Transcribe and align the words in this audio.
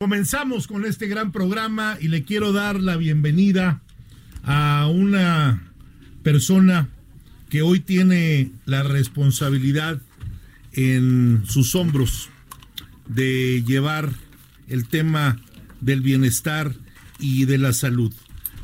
Comenzamos 0.00 0.68
con 0.68 0.84
este 0.84 1.08
gran 1.08 1.32
programa 1.32 1.98
y 2.00 2.06
le 2.06 2.22
quiero 2.22 2.52
dar 2.52 2.78
la 2.78 2.96
bienvenida 2.96 3.82
a 4.44 4.86
una 4.86 5.72
persona 6.22 6.88
que 7.50 7.62
hoy 7.62 7.80
tiene 7.80 8.52
la 8.64 8.84
responsabilidad 8.84 10.00
en 10.72 11.42
sus 11.48 11.74
hombros 11.74 12.30
de 13.08 13.64
llevar 13.66 14.12
el 14.68 14.86
tema 14.86 15.40
del 15.80 16.00
bienestar 16.00 16.76
y 17.18 17.46
de 17.46 17.58
la 17.58 17.72
salud. 17.72 18.14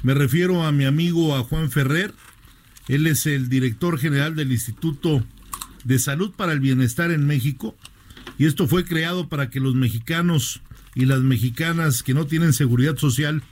Me 0.05 0.15
refiero 0.15 0.63
a 0.63 0.71
mi 0.71 0.85
amigo 0.85 1.35
a 1.35 1.43
Juan 1.43 1.69
Ferrer. 1.69 2.15
Él 2.87 3.09
es 3.09 3.27
el 3.27 3.49
director 3.49 3.99
general 3.99 4.37
del 4.37 4.53
Instituto 4.53 5.27
de 5.83 5.99
Salud 5.99 6.31
para 6.31 6.53
el 6.53 6.61
Bienestar 6.61 7.11
en 7.11 7.27
México. 7.27 7.75
Y 8.39 8.47
esto 8.47 8.69
fue 8.69 8.85
creado 8.85 9.29
para 9.29 9.51
que 9.51 9.59
los 9.59 9.75
mexicanos 9.75 10.63
y 10.95 11.07
las 11.07 11.21
mexicanas 11.21 12.03
que 12.03 12.15
no 12.15 12.27
tienen 12.27 12.53
seguridad 12.53 12.97
social 12.97 13.43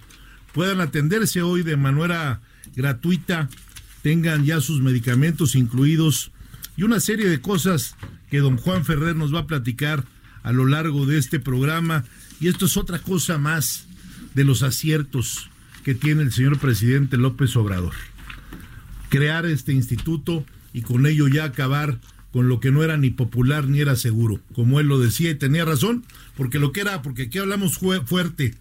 puedan 0.53 0.81
atenderse 0.81 1.43
hoy 1.43 1.63
de 1.63 1.77
manera 1.77 2.41
gratuita 2.77 3.49
tengan 4.03 4.45
ya 4.45 4.61
sus 4.61 4.81
medicamentos 4.81 5.55
incluidos 5.55 6.33
y 6.77 6.83
una 6.83 7.01
serie 7.01 7.29
de 7.29 7.41
cosas 7.41 7.97
que 8.31 8.41
don 8.41 8.57
Juan 8.57 8.85
Ferrer 8.85 9.15
nos 9.15 9.35
va 9.35 9.41
a 9.41 9.47
platicar 9.47 10.05
a 10.43 10.53
lo 10.53 10.67
largo 10.67 11.07
de 11.07 11.19
este 11.19 11.39
programa. 11.39 12.05
Y 12.41 12.49
esto 12.49 12.67
es 12.67 12.77
otra 12.77 12.99
cosa 12.99 13.39
más 13.39 13.87
de 14.35 14.45
los 14.45 14.63
aciertos 14.63 15.51
que 15.85 15.95
tiene 15.95 16.23
el 16.23 16.33
señor 16.33 16.59
presidente 16.59 17.17
López 17.17 17.55
Obrador. 17.57 17.95
Crear 19.09 19.47
este 19.47 19.73
instituto 19.73 20.45
y 20.73 20.83
con 20.83 21.07
ello 21.07 21.29
ya 21.29 21.45
acabar 21.45 22.01
con 22.33 22.49
lo 22.49 22.61
que 22.61 22.71
no 22.71 22.83
era 22.83 22.97
ni 22.97 23.11
popular 23.11 23.69
ni 23.69 23.81
era 23.81 23.95
seguro, 23.95 24.41
como 24.55 24.81
él 24.81 24.87
lo 24.87 24.99
decía 24.99 25.31
y 25.31 25.35
tenía 25.35 25.67
razón, 25.67 26.05
porque 26.37 26.59
lo 26.59 26.73
que 26.73 26.81
era, 26.81 27.03
porque 27.03 27.23
aquí 27.23 27.39
hablamos 27.39 27.79
fuerte 27.79 28.55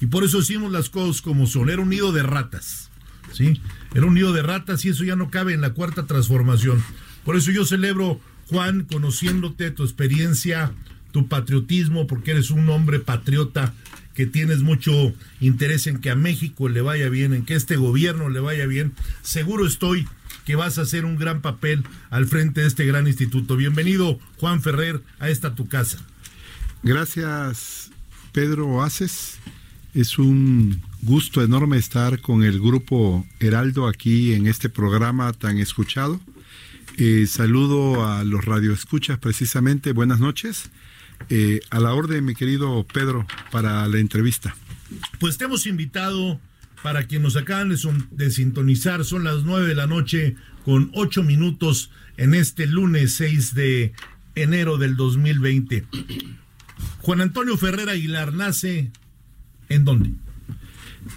y 0.00 0.06
por 0.06 0.24
eso 0.24 0.40
hicimos 0.40 0.72
las 0.72 0.90
cosas 0.90 1.22
como 1.22 1.46
son, 1.46 1.70
era 1.70 1.82
un 1.82 1.88
nido 1.88 2.12
de 2.12 2.22
ratas. 2.22 2.90
¿sí? 3.32 3.60
Era 3.94 4.06
un 4.06 4.14
nido 4.14 4.32
de 4.32 4.42
ratas 4.42 4.84
y 4.84 4.90
eso 4.90 5.04
ya 5.04 5.16
no 5.16 5.30
cabe 5.30 5.54
en 5.54 5.60
la 5.60 5.72
cuarta 5.72 6.06
transformación. 6.06 6.82
Por 7.24 7.36
eso 7.36 7.50
yo 7.50 7.64
celebro, 7.64 8.20
Juan, 8.48 8.84
conociéndote, 8.84 9.70
tu 9.70 9.82
experiencia, 9.82 10.72
tu 11.12 11.28
patriotismo, 11.28 12.06
porque 12.06 12.32
eres 12.32 12.50
un 12.50 12.68
hombre 12.68 13.00
patriota 13.00 13.74
que 14.14 14.26
tienes 14.26 14.60
mucho 14.60 15.12
interés 15.40 15.86
en 15.86 15.98
que 15.98 16.10
a 16.10 16.14
México 16.14 16.68
le 16.68 16.80
vaya 16.80 17.08
bien, 17.08 17.34
en 17.34 17.44
que 17.44 17.54
este 17.54 17.76
gobierno 17.76 18.28
le 18.28 18.40
vaya 18.40 18.66
bien. 18.66 18.94
Seguro 19.22 19.66
estoy 19.66 20.06
que 20.44 20.56
vas 20.56 20.78
a 20.78 20.82
hacer 20.82 21.04
un 21.04 21.16
gran 21.16 21.42
papel 21.42 21.84
al 22.08 22.26
frente 22.26 22.62
de 22.62 22.68
este 22.68 22.86
gran 22.86 23.06
instituto. 23.06 23.56
Bienvenido, 23.56 24.18
Juan 24.38 24.62
Ferrer, 24.62 25.02
a 25.18 25.28
esta 25.28 25.54
tu 25.54 25.68
casa. 25.68 25.98
Gracias, 26.86 27.90
Pedro 28.30 28.68
Oaces. 28.68 29.38
Es 29.92 30.20
un 30.20 30.80
gusto 31.02 31.42
enorme 31.42 31.78
estar 31.78 32.20
con 32.20 32.44
el 32.44 32.60
grupo 32.60 33.26
Heraldo 33.40 33.88
aquí 33.88 34.34
en 34.34 34.46
este 34.46 34.68
programa 34.68 35.32
tan 35.32 35.58
escuchado. 35.58 36.20
Eh, 36.96 37.26
saludo 37.26 38.06
a 38.06 38.22
los 38.22 38.44
radioescuchas 38.44 39.18
precisamente. 39.18 39.90
Buenas 39.90 40.20
noches. 40.20 40.70
Eh, 41.28 41.58
a 41.70 41.80
la 41.80 41.92
orden, 41.92 42.24
mi 42.24 42.36
querido 42.36 42.86
Pedro, 42.86 43.26
para 43.50 43.88
la 43.88 43.98
entrevista. 43.98 44.54
Pues 45.18 45.38
te 45.38 45.46
hemos 45.46 45.66
invitado 45.66 46.38
para 46.84 47.08
quienes 47.08 47.34
nos 47.34 47.36
acaban 47.36 47.68
de, 47.68 47.78
de, 48.12 48.30
sintonizar. 48.30 49.04
Son 49.04 49.24
las 49.24 49.42
nueve 49.42 49.66
de 49.66 49.74
la 49.74 49.88
noche 49.88 50.36
con 50.64 50.92
ocho 50.94 51.24
minutos 51.24 51.90
en 52.16 52.32
este 52.32 52.64
lunes 52.68 53.16
6 53.16 53.56
de 53.56 53.92
enero 54.36 54.78
del 54.78 54.94
2020. 54.94 55.84
Juan 57.00 57.20
Antonio 57.20 57.56
Ferrer 57.56 57.88
Aguilar 57.88 58.32
nace 58.32 58.90
¿En 59.68 59.84
dónde? 59.84 60.12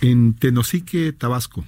En 0.02 0.34
Tenosique, 0.34 1.14
Tabasco, 1.14 1.66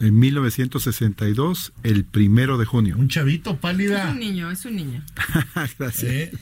en 0.00 0.18
1962, 0.18 1.72
el 1.82 2.04
primero 2.04 2.56
de 2.56 2.64
junio. 2.64 2.96
Un 2.96 3.08
chavito 3.08 3.56
pálida. 3.56 4.08
Es 4.08 4.12
un 4.12 4.20
niño, 4.20 4.50
es 4.50 4.64
un 4.64 4.76
niño. 4.76 5.04
Gracias. 5.78 6.04
¿Eh? 6.04 6.32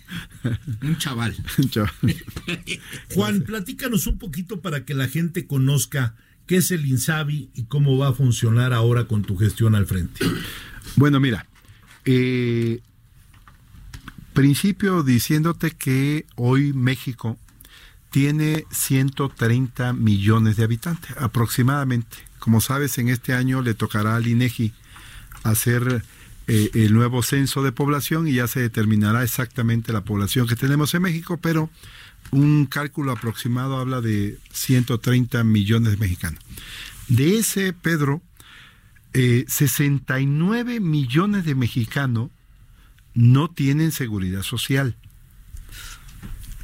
Un 0.82 0.98
chaval. 0.98 1.34
Un 1.58 1.70
chaval. 1.70 1.92
Juan, 3.14 3.40
platícanos 3.42 4.06
un 4.06 4.18
poquito 4.18 4.60
para 4.60 4.84
que 4.84 4.94
la 4.94 5.08
gente 5.08 5.46
conozca 5.46 6.14
qué 6.46 6.56
es 6.56 6.70
el 6.70 6.86
INSABI 6.86 7.50
y 7.54 7.64
cómo 7.64 7.96
va 7.98 8.08
a 8.08 8.12
funcionar 8.12 8.72
ahora 8.72 9.04
con 9.04 9.22
tu 9.22 9.36
gestión 9.36 9.74
al 9.74 9.86
frente. 9.86 10.24
Bueno, 10.96 11.18
mira, 11.18 11.46
eh, 12.04 12.80
principio 14.36 15.02
diciéndote 15.02 15.70
que 15.70 16.26
hoy 16.36 16.74
México 16.74 17.38
tiene 18.10 18.66
130 18.70 19.94
millones 19.94 20.56
de 20.56 20.64
habitantes 20.64 21.16
aproximadamente. 21.16 22.18
Como 22.38 22.60
sabes, 22.60 22.98
en 22.98 23.08
este 23.08 23.32
año 23.32 23.62
le 23.62 23.72
tocará 23.72 24.14
al 24.14 24.26
INEGI 24.26 24.74
hacer 25.42 26.04
eh, 26.48 26.70
el 26.74 26.92
nuevo 26.92 27.22
censo 27.22 27.62
de 27.62 27.72
población 27.72 28.28
y 28.28 28.34
ya 28.34 28.46
se 28.46 28.60
determinará 28.60 29.24
exactamente 29.24 29.90
la 29.90 30.04
población 30.04 30.46
que 30.46 30.54
tenemos 30.54 30.92
en 30.92 31.00
México, 31.00 31.38
pero 31.38 31.70
un 32.30 32.66
cálculo 32.66 33.12
aproximado 33.12 33.78
habla 33.78 34.02
de 34.02 34.38
130 34.52 35.44
millones 35.44 35.92
de 35.92 35.96
mexicanos. 35.96 36.40
De 37.08 37.38
ese, 37.38 37.72
Pedro, 37.72 38.20
69 39.14 40.74
eh, 40.74 40.80
millones 40.80 41.46
de 41.46 41.54
mexicanos 41.54 42.28
no 43.16 43.50
tienen 43.50 43.90
seguridad 43.90 44.42
social. 44.42 44.94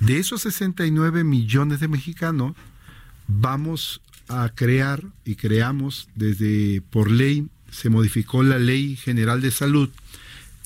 De 0.01 0.19
esos 0.19 0.43
69 0.43 1.25
millones 1.25 1.81
de 1.81 1.89
mexicanos, 1.89 2.55
vamos 3.27 4.03
a 4.29 4.51
crear 4.55 5.03
y 5.25 5.35
creamos 5.35 6.09
desde 6.15 6.83
por 6.83 7.11
ley, 7.11 7.49
se 7.71 7.89
modificó 7.89 8.43
la 8.43 8.59
Ley 8.59 8.97
General 8.97 9.41
de 9.41 9.51
Salud. 9.51 9.89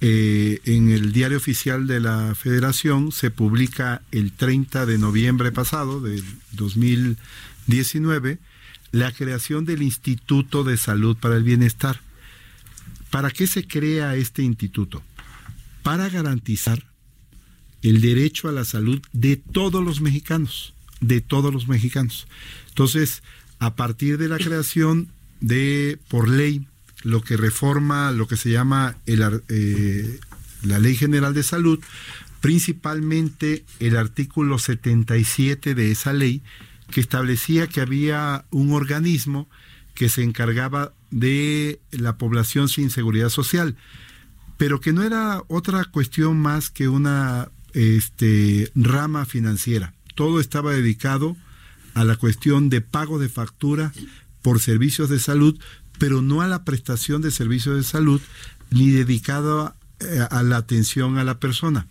Eh, 0.00 0.60
en 0.64 0.90
el 0.90 1.12
diario 1.12 1.38
oficial 1.38 1.86
de 1.86 2.00
la 2.00 2.34
Federación 2.34 3.12
se 3.12 3.30
publica 3.30 4.02
el 4.10 4.32
30 4.32 4.86
de 4.86 4.98
noviembre 4.98 5.52
pasado, 5.52 6.00
del 6.00 6.24
2019, 6.52 8.38
la 8.90 9.12
creación 9.12 9.64
del 9.64 9.82
Instituto 9.82 10.64
de 10.64 10.76
Salud 10.76 11.16
para 11.16 11.36
el 11.36 11.44
Bienestar. 11.44 12.00
¿Para 13.10 13.30
qué 13.30 13.46
se 13.46 13.66
crea 13.66 14.16
este 14.16 14.42
instituto? 14.42 15.02
Para 15.86 16.08
garantizar 16.08 16.82
el 17.80 18.00
derecho 18.00 18.48
a 18.48 18.52
la 18.52 18.64
salud 18.64 19.00
de 19.12 19.36
todos 19.36 19.84
los 19.84 20.00
mexicanos, 20.00 20.74
de 21.00 21.20
todos 21.20 21.54
los 21.54 21.68
mexicanos. 21.68 22.26
Entonces, 22.70 23.22
a 23.60 23.76
partir 23.76 24.18
de 24.18 24.26
la 24.26 24.38
creación 24.38 25.12
de, 25.40 26.00
por 26.08 26.28
ley, 26.28 26.66
lo 27.04 27.22
que 27.22 27.36
reforma 27.36 28.10
lo 28.10 28.26
que 28.26 28.36
se 28.36 28.50
llama 28.50 28.96
eh, 29.06 30.18
la 30.64 30.78
Ley 30.80 30.96
General 30.96 31.32
de 31.34 31.44
Salud, 31.44 31.78
principalmente 32.40 33.64
el 33.78 33.96
artículo 33.96 34.58
77 34.58 35.76
de 35.76 35.92
esa 35.92 36.12
ley, 36.12 36.42
que 36.90 36.98
establecía 36.98 37.68
que 37.68 37.80
había 37.80 38.44
un 38.50 38.72
organismo 38.72 39.48
que 39.94 40.08
se 40.08 40.24
encargaba 40.24 40.92
de 41.12 41.78
la 41.92 42.18
población 42.18 42.68
sin 42.68 42.90
seguridad 42.90 43.28
social, 43.28 43.76
pero 44.56 44.80
que 44.80 44.92
no 44.92 45.02
era 45.02 45.42
otra 45.48 45.84
cuestión 45.84 46.38
más 46.38 46.70
que 46.70 46.88
una 46.88 47.50
este, 47.72 48.70
rama 48.74 49.26
financiera. 49.26 49.92
Todo 50.14 50.40
estaba 50.40 50.72
dedicado 50.72 51.36
a 51.94 52.04
la 52.04 52.16
cuestión 52.16 52.70
de 52.70 52.80
pago 52.80 53.18
de 53.18 53.28
factura 53.28 53.92
por 54.42 54.60
servicios 54.60 55.08
de 55.08 55.18
salud, 55.18 55.58
pero 55.98 56.22
no 56.22 56.40
a 56.40 56.48
la 56.48 56.64
prestación 56.64 57.22
de 57.22 57.30
servicios 57.30 57.76
de 57.76 57.82
salud 57.82 58.20
ni 58.70 58.90
dedicado 58.90 59.60
a, 59.60 59.76
eh, 60.00 60.26
a 60.30 60.42
la 60.42 60.56
atención 60.56 61.18
a 61.18 61.24
la 61.24 61.38
persona. 61.38 61.86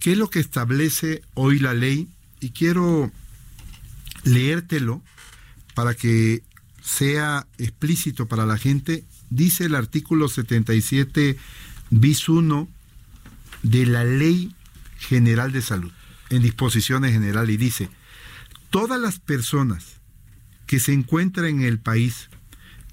¿Qué 0.00 0.12
es 0.12 0.18
lo 0.18 0.30
que 0.30 0.40
establece 0.40 1.22
hoy 1.34 1.58
la 1.58 1.74
ley? 1.74 2.08
Y 2.40 2.50
quiero 2.50 3.12
leértelo 4.24 5.02
para 5.74 5.94
que 5.94 6.42
sea 6.82 7.46
explícito 7.58 8.26
para 8.26 8.46
la 8.46 8.58
gente. 8.58 9.04
Dice 9.30 9.64
el 9.64 9.74
artículo 9.74 10.28
77 10.28 11.36
bis 11.90 12.28
1 12.28 12.68
de 13.62 13.86
la 13.86 14.04
ley 14.04 14.54
General 14.98 15.52
de 15.52 15.62
Salud. 15.62 15.92
en 16.30 16.42
disposiciones 16.42 17.12
generales 17.12 17.54
y 17.54 17.56
dice, 17.56 17.88
todas 18.70 19.00
las 19.00 19.18
personas 19.18 19.96
que 20.66 20.80
se 20.80 20.92
encuentran 20.92 21.46
en 21.46 21.62
el 21.62 21.78
país 21.78 22.28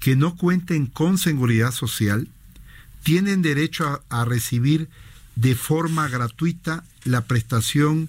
que 0.00 0.16
no 0.16 0.36
cuenten 0.36 0.86
con 0.86 1.18
seguridad 1.18 1.72
social 1.72 2.28
tienen 3.02 3.42
derecho 3.42 3.86
a, 4.08 4.20
a 4.20 4.24
recibir 4.24 4.88
de 5.34 5.54
forma 5.54 6.08
gratuita 6.08 6.84
la 7.04 7.26
prestación 7.26 8.08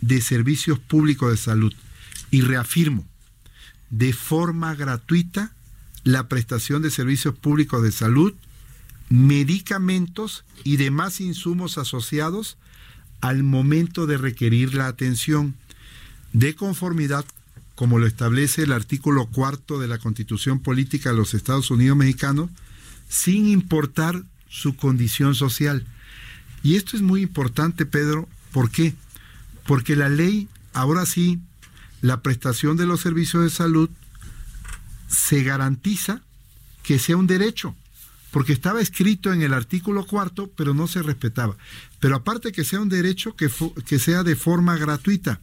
de 0.00 0.20
servicios 0.20 0.78
públicos 0.78 1.30
de 1.30 1.36
salud. 1.36 1.74
Y 2.30 2.42
reafirmo, 2.42 3.06
de 3.90 4.12
forma 4.12 4.74
gratuita 4.74 5.52
la 6.04 6.28
prestación 6.28 6.82
de 6.82 6.90
servicios 6.90 7.34
públicos 7.34 7.82
de 7.82 7.92
salud, 7.92 8.34
medicamentos 9.08 10.44
y 10.64 10.76
demás 10.76 11.20
insumos 11.20 11.78
asociados 11.78 12.56
al 13.20 13.42
momento 13.42 14.06
de 14.06 14.18
requerir 14.18 14.74
la 14.74 14.88
atención, 14.88 15.54
de 16.32 16.54
conformidad 16.54 17.24
como 17.76 17.98
lo 17.98 18.06
establece 18.06 18.62
el 18.62 18.72
artículo 18.72 19.26
cuarto 19.26 19.78
de 19.78 19.86
la 19.86 19.98
Constitución 19.98 20.60
Política 20.60 21.10
de 21.10 21.16
los 21.16 21.34
Estados 21.34 21.70
Unidos 21.70 21.96
Mexicanos, 21.96 22.50
sin 23.08 23.46
importar 23.46 24.24
su 24.48 24.76
condición 24.76 25.34
social. 25.34 25.86
Y 26.62 26.76
esto 26.76 26.96
es 26.96 27.02
muy 27.02 27.20
importante, 27.22 27.84
Pedro, 27.84 28.28
¿por 28.50 28.70
qué? 28.70 28.94
Porque 29.66 29.94
la 29.94 30.08
ley, 30.08 30.48
ahora 30.72 31.04
sí, 31.04 31.38
la 32.00 32.22
prestación 32.22 32.78
de 32.78 32.86
los 32.86 33.00
servicios 33.00 33.44
de 33.44 33.50
salud 33.50 33.90
se 35.06 35.42
garantiza 35.42 36.22
que 36.82 36.98
sea 36.98 37.18
un 37.18 37.26
derecho, 37.26 37.76
porque 38.36 38.52
estaba 38.52 38.82
escrito 38.82 39.32
en 39.32 39.40
el 39.40 39.54
artículo 39.54 40.04
cuarto, 40.04 40.52
pero 40.54 40.74
no 40.74 40.88
se 40.88 41.00
respetaba. 41.00 41.56
Pero 42.00 42.16
aparte 42.16 42.52
que 42.52 42.64
sea 42.64 42.82
un 42.82 42.90
derecho, 42.90 43.34
que, 43.34 43.48
que 43.86 43.98
sea 43.98 44.24
de 44.24 44.36
forma 44.36 44.76
gratuita. 44.76 45.40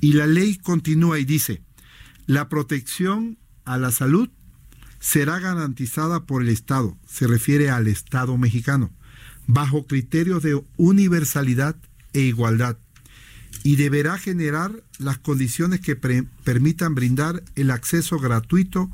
Y 0.00 0.12
la 0.12 0.28
ley 0.28 0.54
continúa 0.54 1.18
y 1.18 1.24
dice, 1.24 1.60
la 2.26 2.48
protección 2.48 3.36
a 3.64 3.78
la 3.78 3.90
salud 3.90 4.28
será 5.00 5.40
garantizada 5.40 6.24
por 6.24 6.42
el 6.42 6.50
Estado, 6.50 6.96
se 7.04 7.26
refiere 7.26 7.68
al 7.68 7.88
Estado 7.88 8.38
mexicano, 8.38 8.92
bajo 9.48 9.88
criterios 9.88 10.44
de 10.44 10.62
universalidad 10.76 11.74
e 12.12 12.20
igualdad, 12.20 12.78
y 13.64 13.74
deberá 13.74 14.18
generar 14.18 14.84
las 15.00 15.18
condiciones 15.18 15.80
que 15.80 15.96
permitan 15.96 16.94
brindar 16.94 17.42
el 17.56 17.72
acceso 17.72 18.20
gratuito, 18.20 18.88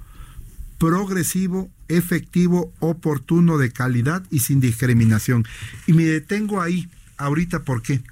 progresivo, 0.79 1.71
efectivo, 1.89 2.73
oportuno, 2.81 3.59
de 3.59 3.71
calidad 3.71 4.23
y 4.31 4.41
sin 4.41 4.61
discriminación. 4.61 5.47
Y 5.87 5.93
me 5.93 6.05
detengo 6.05 6.61
ahí 6.61 6.89
ahorita, 7.17 7.63
¿por 7.63 7.83
qué? 7.83 8.03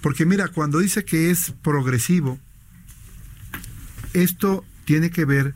Porque 0.00 0.26
mira, 0.26 0.48
cuando 0.48 0.78
dice 0.78 1.04
que 1.04 1.30
es 1.30 1.52
progresivo, 1.62 2.38
esto 4.12 4.64
tiene 4.84 5.10
que 5.10 5.24
ver 5.24 5.54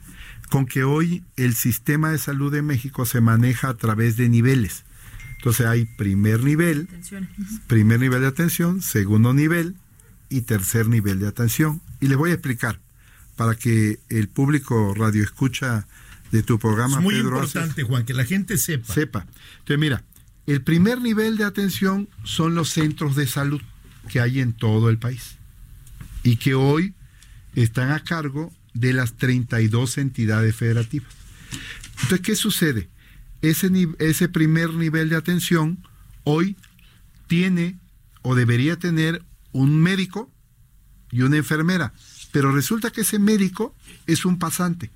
con 0.51 0.67
que 0.67 0.83
hoy 0.83 1.23
el 1.37 1.55
sistema 1.55 2.11
de 2.11 2.19
salud 2.19 2.53
de 2.53 2.63
México 2.63 3.07
se 3.07 3.21
maneja 3.21 3.69
a 3.69 3.77
través 3.77 4.17
de 4.17 4.29
niveles. 4.29 4.85
Entonces 5.37 5.67
hay 5.67 5.87
primer 5.87 6.43
nivel, 6.43 6.89
primer 7.67 8.01
nivel 8.01 8.21
de 8.23 8.27
atención, 8.27 8.83
segundo 8.83 9.33
nivel 9.33 9.77
y 10.29 10.43
tercer 10.43 10.89
nivel 10.89 11.21
de 11.21 11.29
atención. 11.29 11.81
Y 12.01 12.09
les 12.09 12.19
voy 12.19 12.31
a 12.31 12.35
explicar 12.35 12.81
para 13.37 13.55
que 13.55 14.01
el 14.11 14.29
público 14.29 14.93
radio 14.95 15.23
escucha 15.23 15.87
de 16.31 16.43
tu 16.43 16.59
programa. 16.59 16.97
Es 16.97 17.03
muy 17.03 17.17
importante, 17.17 17.83
Juan, 17.83 18.05
que 18.05 18.15
la 18.15 18.25
gente 18.25 18.57
sepa. 18.57 18.93
Sepa. 18.93 19.27
Entonces, 19.59 19.79
mira, 19.79 20.05
el 20.47 20.63
primer 20.63 21.01
nivel 21.01 21.37
de 21.37 21.45
atención 21.45 22.09
son 22.25 22.55
los 22.55 22.71
centros 22.71 23.17
de 23.17 23.27
salud 23.27 23.61
que 24.09 24.21
hay 24.21 24.41
en 24.41 24.53
todo 24.53 24.91
el 24.91 24.99
país 24.99 25.37
y 26.23 26.37
que 26.37 26.55
hoy 26.55 26.95
están 27.55 27.91
a 27.91 28.03
cargo 28.03 28.53
de 28.75 28.93
las 28.93 29.17
32 29.17 29.99
entidades 29.99 30.55
federativas. 30.55 31.13
Entonces, 32.03 32.21
¿qué 32.21 32.37
sucede? 32.37 32.89
Ese, 33.43 33.71
ese 33.99 34.29
primer 34.29 34.75
nivel 34.75 35.09
de 35.09 35.17
atención 35.17 35.83
hoy 36.25 36.57
tiene 37.27 37.79
o 38.23 38.35
debería 38.35 38.79
tener 38.79 39.23
un 39.53 39.81
médico 39.81 40.31
y 41.11 41.23
una 41.23 41.37
enfermera, 41.37 41.93
pero 42.33 42.53
resulta 42.53 42.91
que 42.91 43.01
ese 43.01 43.19
médico 43.19 43.75
es 44.07 44.25
un 44.25 44.39
pasante. 44.39 44.91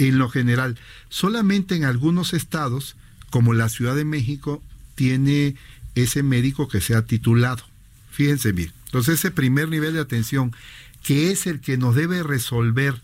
En 0.00 0.18
lo 0.18 0.30
general, 0.30 0.78
solamente 1.10 1.76
en 1.76 1.84
algunos 1.84 2.32
estados, 2.32 2.96
como 3.28 3.52
la 3.52 3.68
Ciudad 3.68 3.94
de 3.94 4.06
México, 4.06 4.62
tiene 4.94 5.56
ese 5.94 6.22
médico 6.22 6.68
que 6.68 6.80
sea 6.80 7.02
titulado. 7.02 7.62
Fíjense 8.10 8.52
bien. 8.52 8.72
Entonces, 8.86 9.16
ese 9.18 9.30
primer 9.30 9.68
nivel 9.68 9.92
de 9.92 10.00
atención 10.00 10.56
que 11.02 11.30
es 11.30 11.46
el 11.46 11.60
que 11.60 11.76
nos 11.76 11.94
debe 11.94 12.22
resolver, 12.22 12.94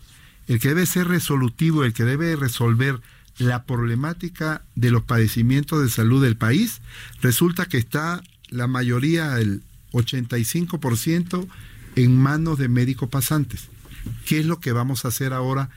el 0.47 0.59
que 0.59 0.69
debe 0.69 0.87
ser 0.87 1.07
resolutivo, 1.07 1.83
el 1.83 1.93
que 1.93 2.03
debe 2.03 2.35
resolver 2.35 2.99
la 3.37 3.63
problemática 3.65 4.63
de 4.73 4.89
los 4.89 5.03
padecimientos 5.03 5.83
de 5.83 5.89
salud 5.89 6.23
del 6.23 6.35
país, 6.35 6.81
resulta 7.21 7.67
que 7.67 7.77
está 7.77 8.23
la 8.49 8.65
mayoría, 8.65 9.37
el 9.37 9.61
85%, 9.91 11.47
en 11.95 12.17
manos 12.17 12.57
de 12.57 12.69
médicos 12.69 13.09
pasantes. 13.09 13.67
¿Qué 14.25 14.39
es 14.39 14.47
lo 14.47 14.59
que 14.59 14.71
vamos 14.71 15.05
a 15.05 15.09
hacer 15.09 15.31
ahora 15.31 15.69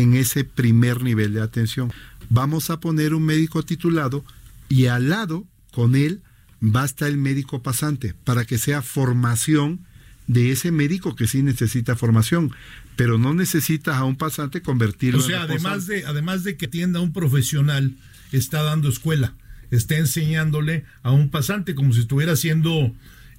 en 0.00 0.14
ese 0.14 0.44
primer 0.44 1.02
nivel 1.02 1.32
de 1.32 1.40
atención? 1.40 1.92
Vamos 2.28 2.70
a 2.70 2.80
poner 2.80 3.14
un 3.14 3.24
médico 3.24 3.62
titulado 3.62 4.24
y 4.68 4.86
al 4.86 5.08
lado, 5.08 5.46
con 5.72 5.94
él, 5.94 6.22
basta 6.60 7.06
el 7.06 7.16
médico 7.16 7.62
pasante 7.62 8.14
para 8.24 8.44
que 8.44 8.58
sea 8.58 8.82
formación 8.82 9.80
de 10.26 10.50
ese 10.50 10.70
médico 10.72 11.14
que 11.14 11.26
sí 11.26 11.42
necesita 11.42 11.96
formación, 11.96 12.52
pero 12.96 13.16
no 13.16 13.32
necesitas 13.32 13.96
a 13.96 14.04
un 14.04 14.16
pasante 14.16 14.60
convertirlo. 14.60 15.20
O 15.20 15.22
sea, 15.22 15.42
además 15.42 15.86
de 15.86 16.04
además 16.04 16.44
de 16.44 16.56
que 16.56 16.66
atienda 16.66 16.98
a 16.98 17.02
un 17.02 17.12
profesional, 17.12 17.94
está 18.32 18.62
dando 18.62 18.88
escuela, 18.88 19.34
está 19.70 19.96
enseñándole 19.96 20.84
a 21.02 21.12
un 21.12 21.30
pasante 21.30 21.74
como 21.74 21.92
si 21.92 22.00
estuviera 22.00 22.32
haciendo 22.32 22.92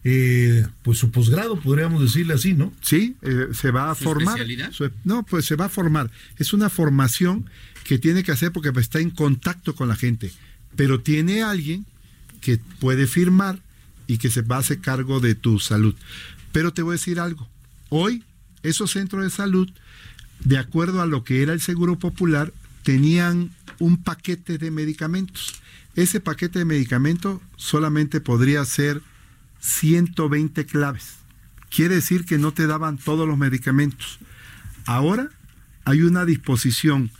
eh, 0.03 0.65
pues 0.83 0.97
su 0.97 1.11
posgrado, 1.11 1.59
podríamos 1.59 2.01
decirle 2.01 2.33
así, 2.33 2.53
¿no? 2.53 2.73
Sí, 2.81 3.15
eh, 3.21 3.47
se 3.53 3.71
va 3.71 3.91
a 3.91 3.95
formar. 3.95 4.39
no, 5.03 5.23
pues 5.23 5.45
se 5.45 5.55
va 5.55 5.65
a 5.65 5.69
formar. 5.69 6.11
Es 6.37 6.53
una 6.53 6.69
formación 6.69 7.49
que 7.83 7.97
tiene 7.97 8.23
que 8.23 8.31
hacer 8.31 8.51
porque 8.51 8.71
está 8.79 8.99
en 8.99 9.09
contacto 9.09 9.75
con 9.75 9.87
la 9.87 9.95
gente, 9.95 10.31
pero 10.75 11.01
tiene 11.01 11.43
alguien 11.43 11.85
que 12.41 12.59
puede 12.79 13.07
firmar 13.07 13.59
y 14.07 14.17
que 14.17 14.29
se 14.29 14.41
va 14.41 14.57
a 14.57 14.59
hacer 14.59 14.79
cargo 14.79 15.19
de 15.19 15.35
tu 15.35 15.59
salud. 15.59 15.95
Pero 16.51 16.73
te 16.73 16.81
voy 16.81 16.93
a 16.93 16.99
decir 16.99 17.19
algo. 17.19 17.47
Hoy, 17.89 18.23
esos 18.63 18.91
centros 18.91 19.23
de 19.23 19.29
salud, 19.29 19.69
de 20.43 20.57
acuerdo 20.57 21.01
a 21.01 21.05
lo 21.05 21.23
que 21.23 21.41
era 21.41 21.53
el 21.53 21.61
Seguro 21.61 21.97
Popular, 21.99 22.53
tenían 22.83 23.51
un 23.79 23.97
paquete 23.97 24.57
de 24.57 24.71
medicamentos. 24.71 25.55
Ese 25.95 26.19
paquete 26.19 26.59
de 26.59 26.65
medicamentos 26.65 27.41
solamente 27.55 28.21
podría 28.21 28.63
ser 28.65 29.01
120 29.59 30.65
claves. 30.65 31.15
Quiere 31.69 31.95
decir 31.95 32.25
que 32.25 32.37
no 32.37 32.53
te 32.53 32.67
daban 32.67 32.97
todos 32.97 33.27
los 33.27 33.37
medicamentos. 33.37 34.19
Ahora 34.85 35.29
hay 35.85 36.01
una 36.01 36.25
disposición 36.25 37.11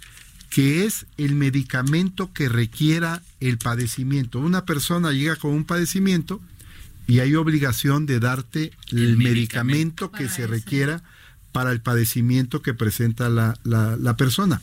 que 0.49 0.85
es 0.85 1.05
el 1.17 1.35
medicamento 1.35 2.31
que 2.33 2.49
requiera 2.49 3.21
el 3.39 3.57
padecimiento. 3.57 4.39
Una 4.39 4.65
persona 4.65 5.11
llega 5.11 5.35
con 5.35 5.51
un 5.51 5.65
padecimiento 5.65 6.41
y 7.05 7.19
hay 7.19 7.35
obligación 7.35 8.05
de 8.05 8.19
darte 8.19 8.71
el, 8.91 9.17
medicamento, 9.17 10.11
que 10.11 10.27
se 10.27 10.47
requiera 10.47 11.03
para 11.51 11.71
el 11.71 11.81
padecimiento 11.81 12.61
que 12.61 12.73
presenta 12.73 13.29
la, 13.29 13.57
la, 13.63 14.17
persona. 14.17 14.61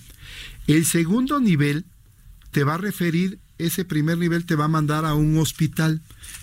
El 0.67 0.85
segundo 0.85 1.41
nivel 1.41 1.85
te 2.51 2.65
va 2.65 2.75
a 2.75 2.79
referir, 2.79 3.39
ese 3.59 3.85
primer 3.85 4.19
nivel 4.19 4.45
te 4.45 4.57
va 4.57 4.65
a 4.67 4.69
mandar 4.69 5.05
a 5.05 5.15
un 5.15 5.39
hospital, 5.39 6.01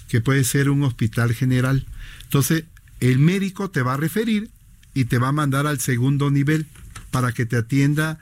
que 0.08 0.22
puede 0.22 0.44
ser 0.44 0.70
un 0.70 0.84
hospital 0.84 1.34
general. 1.34 1.86
Entonces, 2.24 2.66
el 3.00 3.20
médico 3.20 3.70
te 3.70 3.82
va 3.82 3.96
a 3.96 3.98
referir 3.98 4.50
y 4.94 5.06
te 5.06 5.18
va 5.18 5.30
a 5.30 5.34
mandar 5.34 5.68
al 5.68 5.80
segundo 5.80 6.30
nivel 6.30 6.68
para 7.12 7.32
que 7.32 7.46
te 7.46 7.58
atienda 7.58 8.20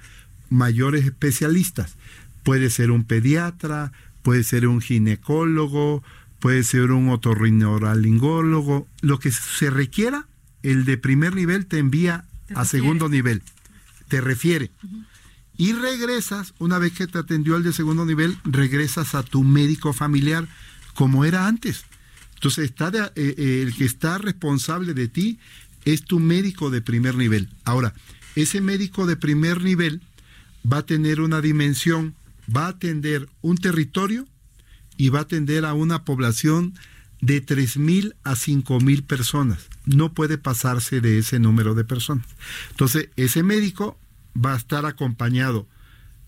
mayores 0.49 1.05
especialistas. 1.05 1.95
Puede 2.43 2.69
ser 2.69 2.91
un 2.91 3.03
pediatra, 3.03 3.91
puede 4.23 4.43
ser 4.43 4.67
un 4.67 4.81
ginecólogo, 4.81 6.03
puede 6.39 6.63
ser 6.63 6.91
un 6.91 7.09
otorrinolaringólogo, 7.09 8.87
lo 9.01 9.19
que 9.19 9.31
se 9.31 9.69
requiera, 9.69 10.25
el 10.63 10.85
de 10.85 10.97
primer 10.97 11.35
nivel 11.35 11.65
te 11.65 11.77
envía 11.77 12.25
a 12.55 12.65
segundo 12.65 13.09
nivel, 13.09 13.43
te 14.07 14.21
refiere. 14.21 14.71
Y 15.59 15.73
regresas, 15.73 16.53
una 16.57 16.79
vez 16.79 16.93
que 16.93 17.05
te 17.05 17.17
atendió 17.17 17.57
el 17.57 17.63
de 17.63 17.73
segundo 17.73 18.05
nivel, 18.05 18.37
regresas 18.45 19.13
a 19.13 19.23
tu 19.23 19.43
médico 19.43 19.91
familiar 19.91 20.47
como 20.93 21.25
era 21.25 21.47
antes. 21.47 21.83
Entonces, 22.35 22.63
está 22.63 22.87
eh, 22.87 23.11
eh, 23.37 23.63
el 23.67 23.75
que 23.75 23.83
está 23.83 24.19
responsable 24.19 24.93
de 24.93 25.09
ti 25.09 25.37
es 25.83 26.05
tu 26.05 26.21
médico 26.21 26.69
de 26.69 26.81
primer 26.81 27.15
nivel. 27.15 27.49
Ahora, 27.65 27.93
ese 28.37 28.61
médico 28.61 29.05
de 29.05 29.17
primer 29.17 29.61
nivel 29.61 30.01
va 30.65 30.77
a 30.77 30.85
tener 30.85 31.19
una 31.19 31.41
dimensión, 31.41 32.15
va 32.55 32.67
a 32.67 32.69
atender 32.69 33.27
un 33.41 33.57
territorio 33.57 34.25
y 34.95 35.09
va 35.09 35.19
a 35.19 35.23
atender 35.23 35.65
a 35.65 35.73
una 35.73 36.05
población 36.05 36.73
de 37.19 37.45
3.000 37.45 38.15
a 38.23 38.35
5.000 38.35 39.05
personas. 39.05 39.67
No 39.83 40.13
puede 40.13 40.37
pasarse 40.37 41.01
de 41.01 41.17
ese 41.17 41.37
número 41.37 41.75
de 41.75 41.83
personas. 41.83 42.25
Entonces, 42.71 43.09
ese 43.17 43.43
médico 43.43 43.97
va 44.43 44.53
a 44.53 44.57
estar 44.57 44.85
acompañado 44.85 45.67